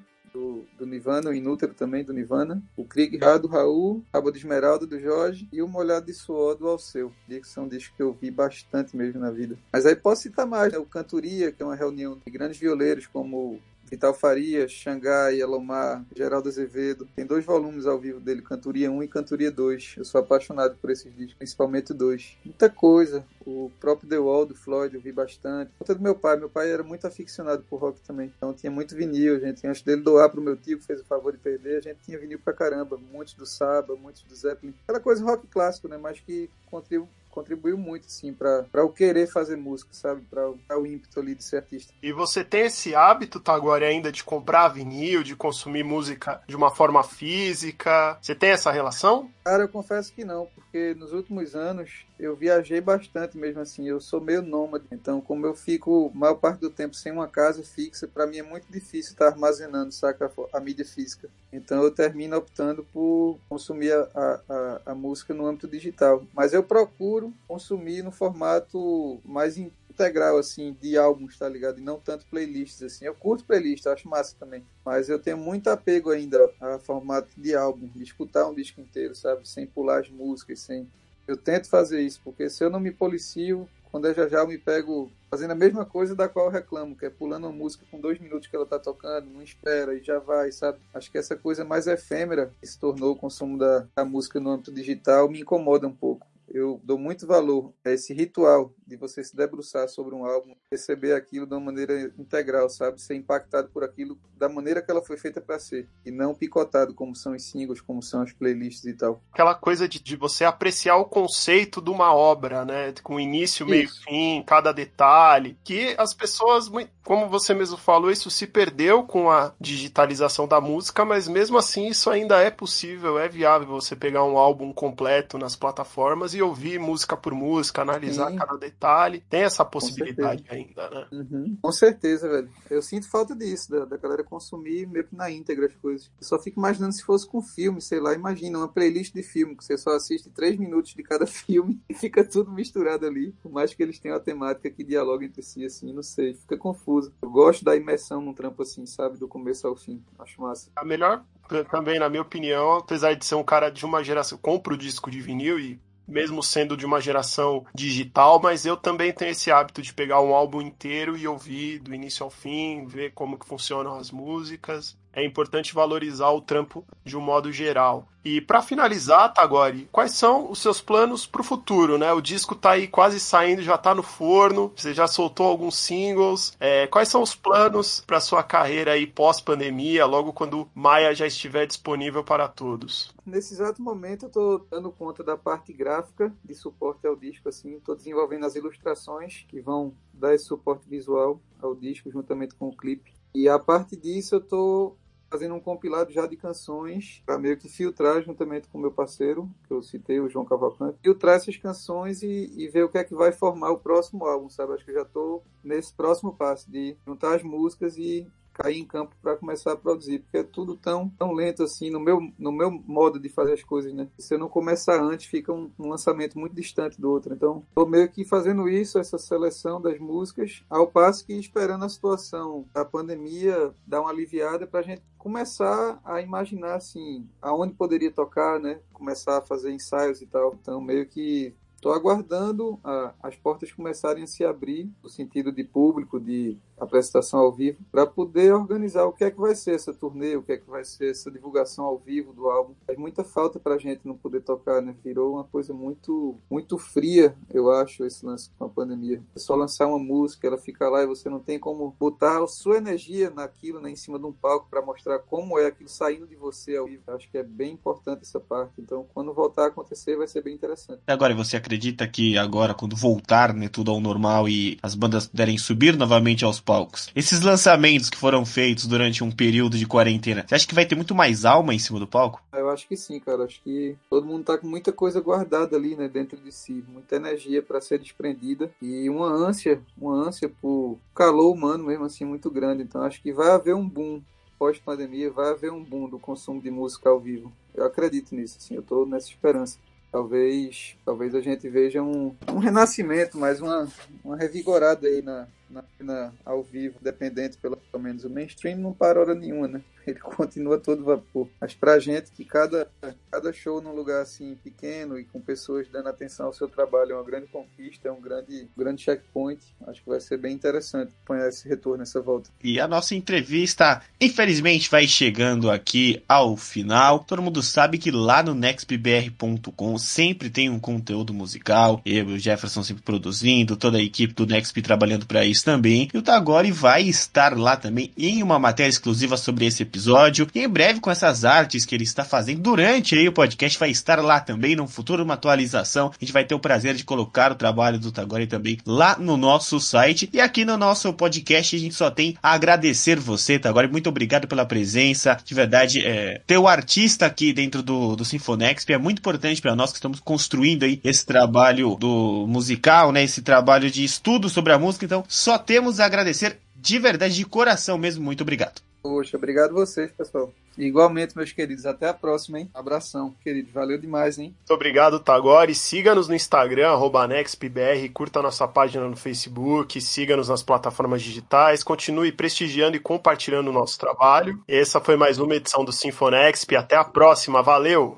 do, 0.77 0.85
Nirvana, 0.85 1.29
o 1.29 1.33
Inútero 1.33 1.73
também 1.73 2.03
do 2.03 2.13
Nirvana, 2.13 2.61
o 2.75 2.83
Krieg 2.83 3.17
Ra 3.17 3.37
do 3.37 3.47
Raul, 3.47 4.03
Rabo 4.13 4.31
de 4.31 4.37
Esmeralda 4.37 4.85
do 4.85 4.99
Jorge 4.99 5.47
e 5.51 5.61
o 5.61 5.67
Molhado 5.67 6.05
de 6.05 6.13
Suor 6.13 6.55
do 6.55 6.67
Alceu. 6.67 7.11
Que 7.27 7.43
são 7.43 7.67
discos 7.67 7.95
que 7.95 8.03
eu 8.03 8.13
vi 8.13 8.31
bastante 8.31 8.95
mesmo 8.95 9.19
na 9.19 9.31
vida. 9.31 9.57
Mas 9.71 9.85
aí 9.85 9.95
posso 9.95 10.23
citar 10.23 10.45
mais, 10.45 10.71
né? 10.71 10.79
O 10.79 10.85
Cantoria, 10.85 11.51
que 11.51 11.61
é 11.61 11.65
uma 11.65 11.75
reunião 11.75 12.19
de 12.25 12.31
grandes 12.31 12.57
violeiros 12.57 13.07
como 13.07 13.59
Vital 13.89 14.13
Faria, 14.13 14.67
Xangai, 14.67 15.39
Elomar, 15.39 16.05
Geraldo 16.15 16.49
Azevedo. 16.49 17.07
Tem 17.15 17.25
dois 17.25 17.45
volumes 17.45 17.85
ao 17.85 17.99
vivo 17.99 18.19
dele, 18.19 18.41
Cantoria 18.41 18.91
1 18.91 19.03
e 19.03 19.07
Cantoria 19.07 19.51
2. 19.51 19.95
Eu 19.97 20.05
sou 20.05 20.21
apaixonado 20.21 20.75
por 20.77 20.89
esses 20.89 21.13
discos, 21.15 21.35
principalmente 21.35 21.91
o 21.91 21.95
2. 21.95 22.37
Muita 22.45 22.69
coisa. 22.69 23.25
O 23.45 23.71
próprio 23.79 24.09
The 24.09 24.19
Wall 24.19 24.45
do 24.45 24.55
Floyd 24.55 24.93
eu 24.93 25.01
vi 25.01 25.11
bastante. 25.11 25.71
Conta 25.79 25.95
do 25.95 26.01
meu 26.01 26.15
pai. 26.15 26.37
Meu 26.37 26.49
pai 26.49 26.69
era 26.69 26.83
muito 26.83 27.07
aficionado 27.07 27.63
por 27.69 27.79
rock 27.79 28.01
também. 28.01 28.31
Então 28.35 28.53
tinha 28.53 28.71
muito 28.71 28.95
vinil, 28.95 29.39
gente. 29.39 29.65
Antes 29.65 29.81
dele 29.81 30.01
doar 30.01 30.29
pro 30.29 30.41
meu 30.41 30.57
tio, 30.57 30.77
que 30.77 30.85
fez 30.85 30.99
o 30.99 31.05
favor 31.05 31.31
de 31.31 31.39
perder, 31.39 31.77
a 31.77 31.81
gente 31.81 31.99
tinha 32.03 32.19
vinil 32.19 32.39
pra 32.39 32.53
caramba. 32.53 32.97
Muitos 32.97 33.33
do 33.35 33.45
Saba, 33.45 33.95
muitos 33.95 34.23
do 34.23 34.35
Zeppelin. 34.35 34.73
Aquela 34.83 34.99
coisa 34.99 35.23
rock 35.23 35.47
clássico, 35.47 35.87
né? 35.87 35.97
Mas 35.97 36.19
que 36.19 36.49
contribuiu 36.69 37.09
contribuiu 37.37 37.77
muito, 37.77 38.07
assim, 38.07 38.33
para 38.33 38.83
o 38.83 38.89
querer 38.89 39.27
fazer 39.27 39.55
música, 39.55 39.91
sabe? 39.93 40.21
Para 40.21 40.79
o 40.79 40.87
ímpeto 40.87 41.19
ali 41.19 41.35
de 41.35 41.43
ser 41.43 41.57
artista. 41.57 41.93
E 42.01 42.11
você 42.11 42.43
tem 42.43 42.61
esse 42.61 42.95
hábito, 42.95 43.39
tá, 43.39 43.53
agora 43.53 43.85
ainda 43.85 44.11
de 44.11 44.23
comprar 44.23 44.69
vinil, 44.69 45.21
de 45.21 45.35
consumir 45.35 45.83
música 45.83 46.41
de 46.47 46.55
uma 46.55 46.71
forma 46.71 47.03
física? 47.03 48.17
Você 48.19 48.33
tem 48.33 48.49
essa 48.49 48.71
relação? 48.71 49.29
Cara, 49.47 49.63
eu 49.63 49.69
confesso 49.69 50.11
que 50.11 50.25
não, 50.25 50.45
porque 50.47 50.93
nos 50.95 51.13
últimos 51.13 51.55
anos 51.55 52.05
eu 52.19 52.35
viajei 52.35 52.81
bastante 52.81 53.37
mesmo 53.37 53.61
assim. 53.61 53.87
Eu 53.87 54.01
sou 54.01 54.19
meio 54.19 54.41
nômade, 54.41 54.83
então 54.91 55.21
como 55.21 55.45
eu 55.45 55.55
fico 55.55 56.11
maior 56.13 56.35
parte 56.35 56.59
do 56.59 56.69
tempo 56.69 56.93
sem 56.93 57.13
uma 57.13 57.29
casa 57.29 57.63
fixa, 57.63 58.09
para 58.09 58.27
mim 58.27 58.39
é 58.39 58.43
muito 58.43 58.69
difícil 58.69 59.13
estar 59.13 59.27
armazenando, 59.27 59.93
saca, 59.93 60.29
a, 60.53 60.57
a, 60.57 60.59
mídia 60.59 60.83
física. 60.83 61.29
Então 61.49 61.81
eu 61.81 61.89
termino 61.91 62.35
optando 62.35 62.85
por 62.91 63.39
consumir 63.47 63.93
a, 63.93 64.41
a, 64.49 64.81
a 64.87 64.93
música 64.93 65.33
no 65.33 65.47
âmbito 65.47 65.65
digital. 65.65 66.25
Mas 66.33 66.51
eu 66.51 66.61
procuro 66.61 67.33
consumir 67.47 68.03
no 68.03 68.11
formato 68.11 69.21
mais 69.23 69.57
integral, 69.97 70.37
assim, 70.37 70.77
de 70.79 70.95
álbuns, 70.95 71.37
tá 71.37 71.49
ligado? 71.49 71.79
E 71.79 71.83
não 71.83 71.99
tanto 71.99 72.25
playlists, 72.27 72.83
assim. 72.83 73.05
Eu 73.05 73.15
curto 73.15 73.43
playlist, 73.43 73.87
acho 73.87 74.07
massa 74.07 74.35
também. 74.39 74.63
Mas 74.85 75.09
eu 75.09 75.17
tenho 75.17 75.37
muito 75.37 75.69
apego 75.69 76.11
ainda 76.11 76.49
a 76.61 76.77
formato 76.77 77.29
de 77.35 77.55
álbum, 77.55 77.87
de 77.87 78.03
escutar 78.03 78.47
um 78.47 78.53
disco 78.53 78.79
inteiro, 78.79 79.15
sabe? 79.15 79.47
Sem 79.49 79.65
pular 79.65 80.01
as 80.01 80.09
músicas, 80.09 80.59
sem... 80.59 80.87
Eu 81.27 81.35
tento 81.35 81.69
fazer 81.69 81.99
isso, 82.01 82.21
porque 82.23 82.49
se 82.49 82.63
eu 82.63 82.69
não 82.69 82.79
me 82.79 82.91
policio, 82.91 83.67
quando 83.91 84.07
é 84.07 84.13
já 84.13 84.27
já 84.29 84.37
eu 84.39 84.47
me 84.47 84.57
pego 84.57 85.11
fazendo 85.29 85.51
a 85.51 85.55
mesma 85.55 85.83
coisa 85.83 86.15
da 86.15 86.29
qual 86.29 86.45
eu 86.45 86.51
reclamo, 86.51 86.95
que 86.95 87.05
é 87.05 87.09
pulando 87.09 87.47
uma 87.47 87.53
música 87.53 87.85
com 87.89 87.99
dois 87.99 88.19
minutos 88.19 88.47
que 88.47 88.55
ela 88.55 88.65
tá 88.65 88.79
tocando, 88.79 89.29
não 89.29 89.41
espera 89.41 89.93
e 89.93 90.03
já 90.03 90.19
vai, 90.19 90.51
sabe? 90.51 90.79
Acho 90.93 91.11
que 91.11 91.17
essa 91.17 91.35
coisa 91.35 91.65
mais 91.65 91.87
efêmera 91.87 92.51
que 92.61 92.67
se 92.67 92.79
tornou 92.79 93.13
o 93.13 93.15
consumo 93.15 93.57
da, 93.57 93.85
da 93.95 94.05
música 94.05 94.39
no 94.39 94.51
âmbito 94.51 94.71
digital 94.71 95.29
me 95.29 95.41
incomoda 95.41 95.87
um 95.87 95.93
pouco 95.93 96.26
eu 96.57 96.81
dou 96.83 96.97
muito 96.97 97.27
valor 97.27 97.73
a 97.85 97.91
esse 97.91 98.13
ritual 98.13 98.73
de 98.85 98.95
você 98.95 99.23
se 99.23 99.35
debruçar 99.35 99.87
sobre 99.87 100.15
um 100.15 100.25
álbum, 100.25 100.55
receber 100.71 101.13
aquilo 101.13 101.45
de 101.45 101.53
uma 101.53 101.59
maneira 101.59 102.11
integral, 102.17 102.69
sabe? 102.69 103.01
Ser 103.01 103.15
impactado 103.15 103.69
por 103.69 103.83
aquilo 103.83 104.17
da 104.35 104.49
maneira 104.49 104.81
que 104.81 104.89
ela 104.89 105.01
foi 105.01 105.17
feita 105.17 105.39
para 105.39 105.59
ser. 105.59 105.87
E 106.05 106.11
não 106.11 106.33
picotado 106.33 106.93
como 106.93 107.15
são 107.15 107.33
os 107.33 107.43
singles, 107.43 107.81
como 107.81 108.01
são 108.01 108.21
as 108.21 108.33
playlists 108.33 108.85
e 108.85 108.93
tal. 108.93 109.21
Aquela 109.31 109.53
coisa 109.53 109.87
de, 109.87 110.01
de 110.01 110.15
você 110.15 110.45
apreciar 110.45 110.97
o 110.97 111.05
conceito 111.05 111.81
de 111.81 111.89
uma 111.89 112.13
obra, 112.13 112.65
né? 112.65 112.93
Com 113.03 113.19
início, 113.19 113.65
meio 113.65 113.85
e 113.85 114.03
fim, 114.03 114.43
cada 114.45 114.71
detalhe. 114.71 115.57
Que 115.63 115.95
as 115.97 116.13
pessoas, 116.13 116.71
como 117.03 117.29
você 117.29 117.53
mesmo 117.53 117.77
falou, 117.77 118.09
isso 118.09 118.29
se 118.31 118.47
perdeu 118.47 119.03
com 119.03 119.29
a 119.29 119.53
digitalização 119.59 120.47
da 120.47 120.59
música, 120.59 121.05
mas 121.05 121.27
mesmo 121.27 121.57
assim 121.57 121.87
isso 121.87 122.09
ainda 122.09 122.41
é 122.41 122.49
possível, 122.49 123.19
é 123.19 123.27
viável 123.27 123.67
você 123.67 123.95
pegar 123.95 124.23
um 124.23 124.37
álbum 124.37 124.73
completo 124.73 125.37
nas 125.37 125.55
plataformas 125.55 126.33
e 126.33 126.41
ouvir 126.47 126.79
música 126.79 127.15
por 127.15 127.33
música, 127.33 127.81
analisar 127.81 128.31
Sim. 128.31 128.37
cada 128.37 128.57
detalhe. 128.57 129.23
Tem 129.29 129.43
essa 129.43 129.63
possibilidade 129.63 130.43
ainda, 130.49 130.89
né? 130.89 131.07
Uhum. 131.11 131.57
Com 131.61 131.71
certeza, 131.71 132.27
velho. 132.27 132.49
Eu 132.69 132.81
sinto 132.81 133.09
falta 133.09 133.35
disso, 133.35 133.71
da, 133.71 133.85
da 133.85 133.97
galera 133.97 134.23
consumir 134.23 134.87
meio 134.87 135.05
que 135.05 135.15
na 135.15 135.29
íntegra 135.29 135.67
as 135.67 135.75
coisas. 135.75 136.11
Eu 136.19 136.27
só 136.27 136.39
fico 136.39 136.59
imaginando 136.59 136.93
se 136.93 137.03
fosse 137.03 137.27
com 137.27 137.41
filme, 137.41 137.81
sei 137.81 137.99
lá, 137.99 138.13
imagina 138.13 138.57
uma 138.57 138.67
playlist 138.67 139.13
de 139.13 139.23
filme, 139.23 139.55
que 139.55 139.63
você 139.63 139.77
só 139.77 139.91
assiste 139.91 140.29
três 140.29 140.57
minutos 140.57 140.93
de 140.93 141.03
cada 141.03 141.25
filme 141.27 141.81
e 141.89 141.93
fica 141.93 142.23
tudo 142.23 142.51
misturado 142.51 143.05
ali. 143.05 143.31
Por 143.43 143.51
mais 143.51 143.73
que 143.73 143.83
eles 143.83 143.99
tenham 143.99 144.17
a 144.17 144.19
temática 144.19 144.69
que 144.69 144.83
dialoga 144.83 145.25
entre 145.25 145.41
si, 145.41 145.65
assim, 145.65 145.93
não 145.93 146.03
sei, 146.03 146.33
fica 146.33 146.57
confuso. 146.57 147.13
Eu 147.21 147.29
gosto 147.29 147.63
da 147.63 147.75
imersão 147.75 148.21
num 148.21 148.33
trampo 148.33 148.61
assim, 148.61 148.85
sabe? 148.85 149.17
Do 149.17 149.27
começo 149.27 149.67
ao 149.67 149.75
fim. 149.75 150.03
Acho 150.19 150.41
massa. 150.41 150.71
A 150.75 150.85
melhor 150.85 151.23
também, 151.71 151.99
na 151.99 152.09
minha 152.09 152.21
opinião, 152.21 152.77
apesar 152.77 153.13
de 153.13 153.25
ser 153.25 153.35
um 153.35 153.43
cara 153.43 153.69
de 153.69 153.85
uma 153.85 154.03
geração, 154.03 154.37
compro 154.37 154.75
o 154.75 154.77
disco 154.77 155.09
de 155.09 155.21
vinil 155.21 155.59
e 155.59 155.79
mesmo 156.07 156.41
sendo 156.41 156.77
de 156.77 156.85
uma 156.85 157.01
geração 157.01 157.65
digital, 157.73 158.39
mas 158.41 158.65
eu 158.65 158.77
também 158.77 159.11
tenho 159.11 159.31
esse 159.31 159.51
hábito 159.51 159.81
de 159.81 159.93
pegar 159.93 160.21
um 160.21 160.33
álbum 160.33 160.61
inteiro 160.61 161.17
e 161.17 161.27
ouvir 161.27 161.79
do 161.79 161.93
início 161.93 162.23
ao 162.23 162.29
fim, 162.29 162.85
ver 162.85 163.11
como 163.13 163.37
que 163.37 163.45
funcionam 163.45 163.97
as 163.97 164.11
músicas. 164.11 164.97
É 165.17 165.25
importante 165.25 165.73
valorizar 165.73 166.29
o 166.29 166.39
trampo 166.39 166.85
de 167.03 167.17
um 167.17 167.21
modo 167.21 167.51
geral. 167.51 168.07
E 168.23 168.39
para 168.39 168.61
finalizar, 168.61 169.33
Tagore, 169.33 169.89
quais 169.91 170.11
são 170.11 170.51
os 170.51 170.59
seus 170.59 170.79
planos 170.79 171.25
para 171.25 171.41
o 171.41 171.43
futuro, 171.43 171.97
né? 171.97 172.13
O 172.13 172.21
disco 172.21 172.53
tá 172.53 172.71
aí 172.71 172.87
quase 172.87 173.19
saindo, 173.19 173.63
já 173.63 173.79
tá 173.79 173.95
no 173.95 174.03
forno, 174.03 174.71
você 174.75 174.93
já 174.93 175.07
soltou 175.07 175.47
alguns 175.47 175.75
singles. 175.75 176.55
É, 176.59 176.85
quais 176.85 177.07
são 177.07 177.23
os 177.23 177.33
planos 177.33 178.03
para 178.05 178.19
sua 178.19 178.43
carreira 178.43 178.91
aí 178.91 179.07
pós-pandemia, 179.07 180.05
logo 180.05 180.33
quando 180.33 180.69
Maia 180.75 181.15
já 181.15 181.25
estiver 181.25 181.65
disponível 181.65 182.23
para 182.23 182.47
todos? 182.47 183.11
Nesse 183.25 183.55
exato 183.55 183.81
momento 183.81 184.25
eu 184.25 184.29
tô 184.29 184.67
dando 184.69 184.91
conta 184.91 185.23
da 185.23 185.35
parte 185.35 185.73
gráfica 185.73 186.31
de 186.45 186.53
suporte 186.53 187.07
ao 187.07 187.15
disco, 187.15 187.49
assim, 187.49 187.79
tô 187.79 187.95
desenvolvendo 187.95 188.45
as 188.45 188.53
ilustrações 188.53 189.45
que 189.47 189.61
vão 189.61 189.95
dar 190.13 190.35
esse 190.35 190.45
suporte 190.45 190.87
visual 190.87 191.41
ao 191.59 191.73
disco 191.73 192.11
juntamente 192.11 192.53
com 192.53 192.67
o 192.67 192.77
clipe. 192.77 193.17
E 193.33 193.47
a 193.47 193.59
parte 193.59 193.95
disso 193.95 194.35
eu 194.35 194.41
tô 194.41 194.95
fazendo 195.29 195.55
um 195.55 195.59
compilado 195.59 196.11
já 196.11 196.25
de 196.25 196.35
canções 196.35 197.21
para 197.25 197.37
meio 197.37 197.57
que 197.57 197.69
filtrar 197.69 198.21
juntamente 198.21 198.67
com 198.67 198.77
meu 198.77 198.91
parceiro, 198.91 199.49
que 199.67 199.73
eu 199.73 199.81
citei, 199.81 200.19
o 200.19 200.29
João 200.29 200.45
Cavalcante, 200.45 200.97
filtrar 201.01 201.35
essas 201.35 201.57
canções 201.57 202.21
e, 202.21 202.51
e, 202.55 202.67
ver 202.67 202.83
o 202.83 202.89
que 202.89 202.97
é 202.97 203.03
que 203.03 203.15
vai 203.15 203.31
formar 203.31 203.71
o 203.71 203.79
próximo 203.79 204.25
álbum, 204.25 204.49
sabe? 204.49 204.73
Acho 204.73 204.85
que 204.85 204.91
eu 204.91 204.95
já 204.95 205.01
estou 205.01 205.43
nesse 205.63 205.93
próximo 205.93 206.33
passo 206.33 206.69
de 206.69 206.95
juntar 207.05 207.35
as 207.35 207.43
músicas 207.43 207.97
e 207.97 208.27
cair 208.57 208.79
em 208.79 208.85
campo 208.85 209.15
para 209.21 209.35
começar 209.35 209.73
a 209.73 209.77
produzir, 209.77 210.19
porque 210.19 210.37
é 210.37 210.43
tudo 210.43 210.75
tão, 210.75 211.09
tão 211.09 211.31
lento 211.31 211.63
assim 211.63 211.91
no 211.91 211.99
meu, 211.99 212.19
no 212.37 212.51
meu 212.51 212.71
modo 212.71 213.19
de 213.19 213.29
fazer 213.29 213.53
as 213.53 213.63
coisas, 213.63 213.93
né? 213.93 214.07
Se 214.17 214.33
eu 214.33 214.39
não 214.39 214.49
começar 214.49 214.99
antes, 214.99 215.27
fica 215.27 215.53
um, 215.53 215.71
um 215.77 215.89
lançamento 215.89 216.39
muito 216.39 216.55
distante 216.55 216.99
do 216.99 217.11
outro. 217.11 217.33
Então, 217.33 217.63
tô 217.75 217.85
meio 217.85 218.09
que 218.09 218.25
fazendo 218.25 218.67
isso, 218.67 218.97
essa 218.97 219.17
seleção 219.17 219.79
das 219.79 219.99
músicas, 219.99 220.63
ao 220.69 220.87
passo 220.87 221.25
que 221.25 221.33
esperando 221.33 221.85
a 221.85 221.89
situação 221.89 222.65
da 222.73 222.83
pandemia 222.83 223.71
dar 223.85 224.01
uma 224.01 224.09
aliviada 224.09 224.65
para 224.65 224.81
gente 224.81 225.03
começar 225.27 225.99
a 226.05 226.21
imaginar 226.21 226.75
assim 226.75 227.27
aonde 227.41 227.73
poderia 227.73 228.11
tocar, 228.11 228.59
né? 228.59 228.79
Começar 228.93 229.37
a 229.37 229.41
fazer 229.41 229.71
ensaios 229.71 230.21
e 230.21 230.25
tal. 230.25 230.57
Então, 230.59 230.79
meio 230.79 231.05
que 231.05 231.53
Estou 231.77 231.93
aguardando 231.93 232.79
a, 232.83 233.13
as 233.21 233.35
portas 233.35 233.71
começarem 233.71 234.23
a 234.23 234.27
se 234.27 234.43
abrir, 234.43 234.91
no 235.01 235.07
sentido 235.07 235.51
de 235.51 235.63
público, 235.63 236.19
de 236.19 236.57
apresentação 236.77 237.39
ao 237.39 237.51
vivo, 237.51 237.79
para 237.91 238.05
poder 238.05 238.53
organizar 238.53 239.05
o 239.05 239.13
que 239.13 239.23
é 239.23 239.31
que 239.31 239.39
vai 239.39 239.55
ser 239.55 239.75
essa 239.75 239.93
turnê, 239.93 240.35
o 240.35 240.43
que 240.43 240.53
é 240.53 240.57
que 240.57 240.69
vai 240.69 240.83
ser 240.83 241.11
essa 241.11 241.31
divulgação 241.31 241.85
ao 241.85 241.97
vivo 241.97 242.33
do 242.33 242.49
álbum. 242.49 242.73
Faz 242.85 242.97
muita 242.97 243.23
falta 243.23 243.59
para 243.59 243.75
a 243.75 243.77
gente 243.77 244.01
não 244.05 244.15
poder 244.15 244.41
tocar, 244.41 244.81
né? 244.81 244.95
Virou 245.03 245.33
uma 245.33 245.43
coisa 245.43 245.73
muito, 245.73 246.35
muito 246.49 246.77
fria, 246.77 247.35
eu 247.53 247.71
acho, 247.71 248.05
esse 248.05 248.25
lance 248.25 248.49
com 248.57 248.65
a 248.65 248.69
pandemia. 248.69 249.23
É 249.35 249.39
só 249.39 249.55
lançar 249.55 249.87
uma 249.87 249.99
música, 249.99 250.47
ela 250.47 250.57
fica 250.57 250.87
lá 250.89 251.03
e 251.03 251.07
você 251.07 251.29
não 251.29 251.39
tem 251.39 251.59
como 251.59 251.95
botar 251.99 252.43
a 252.43 252.47
sua 252.47 252.77
energia 252.77 253.29
naquilo, 253.29 253.79
né, 253.79 253.89
em 253.89 253.95
cima 253.95 254.19
de 254.19 254.25
um 254.25 254.31
palco 254.31 254.67
para 254.69 254.81
mostrar 254.81 255.19
como 255.19 255.57
é 255.57 255.67
aquilo 255.67 255.89
saindo 255.89 256.27
de 256.27 256.35
você 256.35 256.75
ao 256.75 256.85
vivo. 256.85 257.03
Eu 257.07 257.15
acho 257.15 257.29
que 257.29 257.37
é 257.37 257.43
bem 257.43 257.73
importante 257.73 258.21
essa 258.21 258.39
parte. 258.39 258.73
Então, 258.79 259.05
quando 259.13 259.33
voltar 259.33 259.65
a 259.65 259.67
acontecer, 259.67 260.15
vai 260.17 260.27
ser 260.27 260.43
bem 260.43 260.53
interessante. 260.53 261.01
Agora, 261.07 261.33
você 261.33 261.57
acredita 261.57 262.07
que 262.07 262.37
agora, 262.37 262.73
quando 262.73 262.95
voltar, 262.95 263.53
né, 263.53 263.67
tudo 263.67 263.91
ao 263.91 263.99
normal 263.99 264.47
e 264.47 264.77
as 264.81 264.95
bandas 264.95 265.27
puderem 265.27 265.57
subir 265.57 265.97
novamente 265.97 266.45
aos 266.45 266.59
palcos. 266.67 267.09
Esses 267.15 267.39
lançamentos 267.39 268.09
que 268.09 268.17
foram 268.17 268.45
feitos 268.45 268.85
durante 268.85 269.23
um 269.23 269.31
período 269.31 269.77
de 269.77 269.87
quarentena, 269.87 270.43
você 270.45 270.53
acha 270.53 270.67
que 270.67 270.75
vai 270.75 270.85
ter 270.85 270.95
muito 270.95 271.15
mais 271.15 271.45
alma 271.45 271.73
em 271.73 271.79
cima 271.79 271.97
do 271.97 272.05
palco? 272.05 272.43
Eu 272.51 272.69
acho 272.69 272.85
que 272.85 272.97
sim, 272.97 273.21
cara. 273.21 273.45
Acho 273.45 273.61
que 273.63 273.95
todo 274.09 274.27
mundo 274.27 274.43
tá 274.43 274.57
com 274.57 274.67
muita 274.67 274.91
coisa 274.91 275.21
guardada 275.21 275.77
ali, 275.77 275.95
né, 275.95 276.09
dentro 276.09 276.35
de 276.35 276.51
si, 276.51 276.83
muita 276.89 277.15
energia 277.15 277.63
para 277.63 277.79
ser 277.79 277.99
desprendida 277.99 278.69
e 278.81 279.09
uma 279.09 279.29
ânsia, 279.29 279.81
uma 279.97 280.13
ânsia 280.13 280.51
por 280.61 280.97
calor 281.15 281.53
humano 281.53 281.85
mesmo 281.85 282.03
assim 282.03 282.25
muito 282.25 282.51
grande. 282.51 282.83
Então 282.83 283.01
acho 283.01 283.21
que 283.21 283.31
vai 283.31 283.51
haver 283.51 283.73
um 283.73 283.87
boom 283.87 284.21
pós-pandemia, 284.59 285.31
vai 285.31 285.51
haver 285.51 285.71
um 285.71 285.81
boom 285.81 286.09
do 286.09 286.19
consumo 286.19 286.61
de 286.61 286.69
música 286.69 287.09
ao 287.09 287.19
vivo. 287.19 287.53
Eu 287.73 287.85
acredito 287.85 288.35
nisso, 288.35 288.57
assim, 288.59 288.75
eu 288.75 288.81
tô 288.81 289.05
nessa 289.05 289.29
esperança 289.29 289.77
talvez 290.11 290.95
talvez 291.05 291.35
a 291.35 291.41
gente 291.41 291.69
veja 291.69 292.01
um, 292.01 292.35
um 292.49 292.57
renascimento, 292.57 293.37
mais 293.37 293.61
uma, 293.61 293.87
uma 294.23 294.35
revigorada 294.35 295.07
aí 295.07 295.21
na, 295.21 295.47
na, 295.69 295.83
na, 295.99 296.33
ao 296.45 296.63
vivo, 296.63 296.97
dependente 297.01 297.57
pelo 297.57 297.77
menos 297.99 298.23
o 298.23 298.29
mainstream 298.29 298.77
não 298.77 298.93
para 298.93 299.19
hora 299.19 299.35
nenhuma, 299.35 299.67
né? 299.67 299.81
Ele 300.07 300.19
continua 300.19 300.77
todo 300.77 301.03
vapor. 301.03 301.49
Mas 301.59 301.73
pra 301.73 301.99
gente 301.99 302.31
que 302.31 302.45
cada, 302.45 302.89
cada 303.29 303.51
show 303.51 303.81
num 303.81 303.91
lugar 303.91 304.21
assim 304.21 304.55
pequeno 304.63 305.19
e 305.19 305.25
com 305.25 305.41
pessoas 305.41 305.87
dando 305.89 306.07
atenção 306.07 306.45
ao 306.45 306.53
seu 306.53 306.69
trabalho 306.69 307.11
é 307.11 307.15
uma 307.15 307.25
grande 307.25 307.47
conquista, 307.47 308.07
é 308.07 308.11
um 308.11 308.21
grande, 308.21 308.69
grande 308.77 309.01
checkpoint. 309.01 309.61
Acho 309.85 310.01
que 310.01 310.09
vai 310.09 310.21
ser 310.21 310.37
bem 310.37 310.53
interessante 310.53 311.11
acompanhar 311.13 311.49
esse 311.49 311.67
retorno, 311.67 312.03
essa 312.03 312.21
volta. 312.21 312.49
E 312.63 312.79
a 312.79 312.87
nossa 312.87 313.15
entrevista, 313.15 314.01
infelizmente, 314.21 314.89
vai 314.89 315.07
chegando 315.07 315.69
aqui 315.69 316.23
ao 316.27 316.55
final. 316.55 317.19
Todo 317.19 317.41
mundo 317.41 317.61
sabe 317.61 317.97
que 317.97 318.11
lá 318.11 318.41
no 318.41 318.55
nextbr.com 318.55 319.97
sempre 319.97 320.49
tem 320.49 320.69
um 320.69 320.79
conteúdo 320.79 321.33
musical. 321.33 322.01
Eu 322.05 322.29
e 322.29 322.33
o 322.35 322.39
Jefferson 322.39 322.81
sempre 322.81 323.03
produzindo, 323.03 323.75
toda 323.75 323.97
a 323.97 324.01
equipe 324.01 324.33
do 324.33 324.45
Nextp 324.45 324.81
trabalhando 324.81 325.25
para 325.25 325.43
isso 325.43 325.56
também. 325.61 326.09
E 326.13 326.17
o 326.17 326.21
Tagore 326.21 326.71
vai 326.71 327.03
estar 327.03 327.57
lá 327.57 327.75
também 327.75 328.11
em 328.17 328.41
uma 328.43 328.59
matéria 328.59 328.89
exclusiva 328.89 329.37
sobre 329.37 329.65
esse 329.65 329.83
episódio. 329.83 330.47
E 330.53 330.61
em 330.61 330.69
breve, 330.69 330.99
com 330.99 331.11
essas 331.11 331.45
artes 331.45 331.85
que 331.85 331.95
ele 331.95 332.03
está 332.03 332.23
fazendo 332.23 332.61
durante 332.61 333.15
aí 333.15 333.27
o 333.27 333.33
podcast, 333.33 333.77
vai 333.77 333.89
estar 333.89 334.21
lá 334.21 334.39
também. 334.39 334.75
No 334.75 334.87
futuro, 334.87 335.23
uma 335.23 335.33
atualização. 335.35 336.07
A 336.07 336.23
gente 336.23 336.33
vai 336.33 336.43
ter 336.43 336.55
o 336.55 336.59
prazer 336.59 336.95
de 336.95 337.03
colocar 337.03 337.51
o 337.51 337.55
trabalho 337.55 337.99
do 337.99 338.11
Tagore 338.11 338.47
também 338.47 338.77
lá 338.85 339.17
no 339.19 339.37
nosso 339.37 339.79
site. 339.79 340.29
E 340.33 340.41
aqui 340.41 340.65
no 340.65 340.77
nosso 340.77 341.11
podcast, 341.13 341.75
a 341.75 341.79
gente 341.79 341.95
só 341.95 342.09
tem 342.09 342.37
a 342.41 342.53
agradecer 342.53 343.19
você, 343.19 343.57
Tagore. 343.59 343.87
Muito 343.87 344.09
obrigado 344.09 344.47
pela 344.47 344.65
presença. 344.65 345.37
De 345.43 345.53
verdade, 345.53 346.05
é, 346.05 346.41
ter 346.45 346.57
o 346.57 346.67
artista 346.67 347.25
aqui 347.25 347.53
dentro 347.53 347.81
do, 347.81 348.15
do 348.15 348.25
Sinfonexp 348.25 348.91
é 348.91 348.97
muito 348.97 349.19
importante 349.19 349.61
para 349.61 349.75
nós 349.75 349.91
que 349.91 349.97
estamos 349.97 350.19
construindo 350.19 350.83
aí 350.83 350.99
esse 351.03 351.25
trabalho 351.25 351.95
do 351.99 352.45
musical, 352.47 353.11
né? 353.11 353.23
Esse 353.23 353.41
trabalho 353.41 353.89
de 353.89 354.03
estudo 354.03 354.49
sobre 354.49 354.73
a 354.73 354.79
música. 354.79 355.05
Então, 355.05 355.23
só 355.47 355.57
temos 355.57 356.01
a 356.01 356.05
agradecer 356.05 356.59
de 356.75 356.99
verdade, 356.99 357.33
de 357.33 357.45
coração 357.45 357.97
mesmo. 357.97 358.21
Muito 358.21 358.41
obrigado. 358.41 358.81
Poxa, 359.01 359.37
obrigado 359.37 359.73
vocês, 359.73 360.11
pessoal. 360.11 360.53
Igualmente, 360.77 361.37
meus 361.37 361.53
queridos. 361.53 361.85
Até 361.85 362.09
a 362.09 362.13
próxima, 362.13 362.59
hein? 362.59 362.69
Abração, 362.73 363.33
querido. 363.41 363.71
Valeu 363.73 363.97
demais, 363.97 364.37
hein? 364.37 364.53
Muito 364.57 364.73
obrigado, 364.73 365.21
Tagore. 365.21 365.73
Siga-nos 365.73 366.27
no 366.27 366.35
Instagram, 366.35 366.97
NextPBR. 367.29 368.09
Curta 368.09 368.41
nossa 368.41 368.67
página 368.67 369.07
no 369.07 369.15
Facebook. 369.15 370.01
Siga-nos 370.01 370.49
nas 370.49 370.61
plataformas 370.61 371.21
digitais. 371.21 371.81
Continue 371.81 372.33
prestigiando 372.33 372.97
e 372.97 372.99
compartilhando 372.99 373.69
o 373.69 373.73
nosso 373.73 373.97
trabalho. 373.97 374.61
Essa 374.67 374.99
foi 374.99 375.15
mais 375.15 375.39
uma 375.39 375.55
edição 375.55 375.85
do 375.85 375.93
Sinfonexp. 375.93 376.75
Até 376.75 376.97
a 376.97 377.05
próxima. 377.05 377.63
Valeu! 377.63 378.17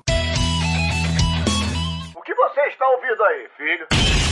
O 2.16 2.22
que 2.22 2.34
você 2.34 2.60
está 2.62 2.88
ouvindo 2.88 3.22
aí, 3.22 3.48
filho? 3.56 4.29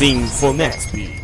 Sinfonexp. 0.00 1.19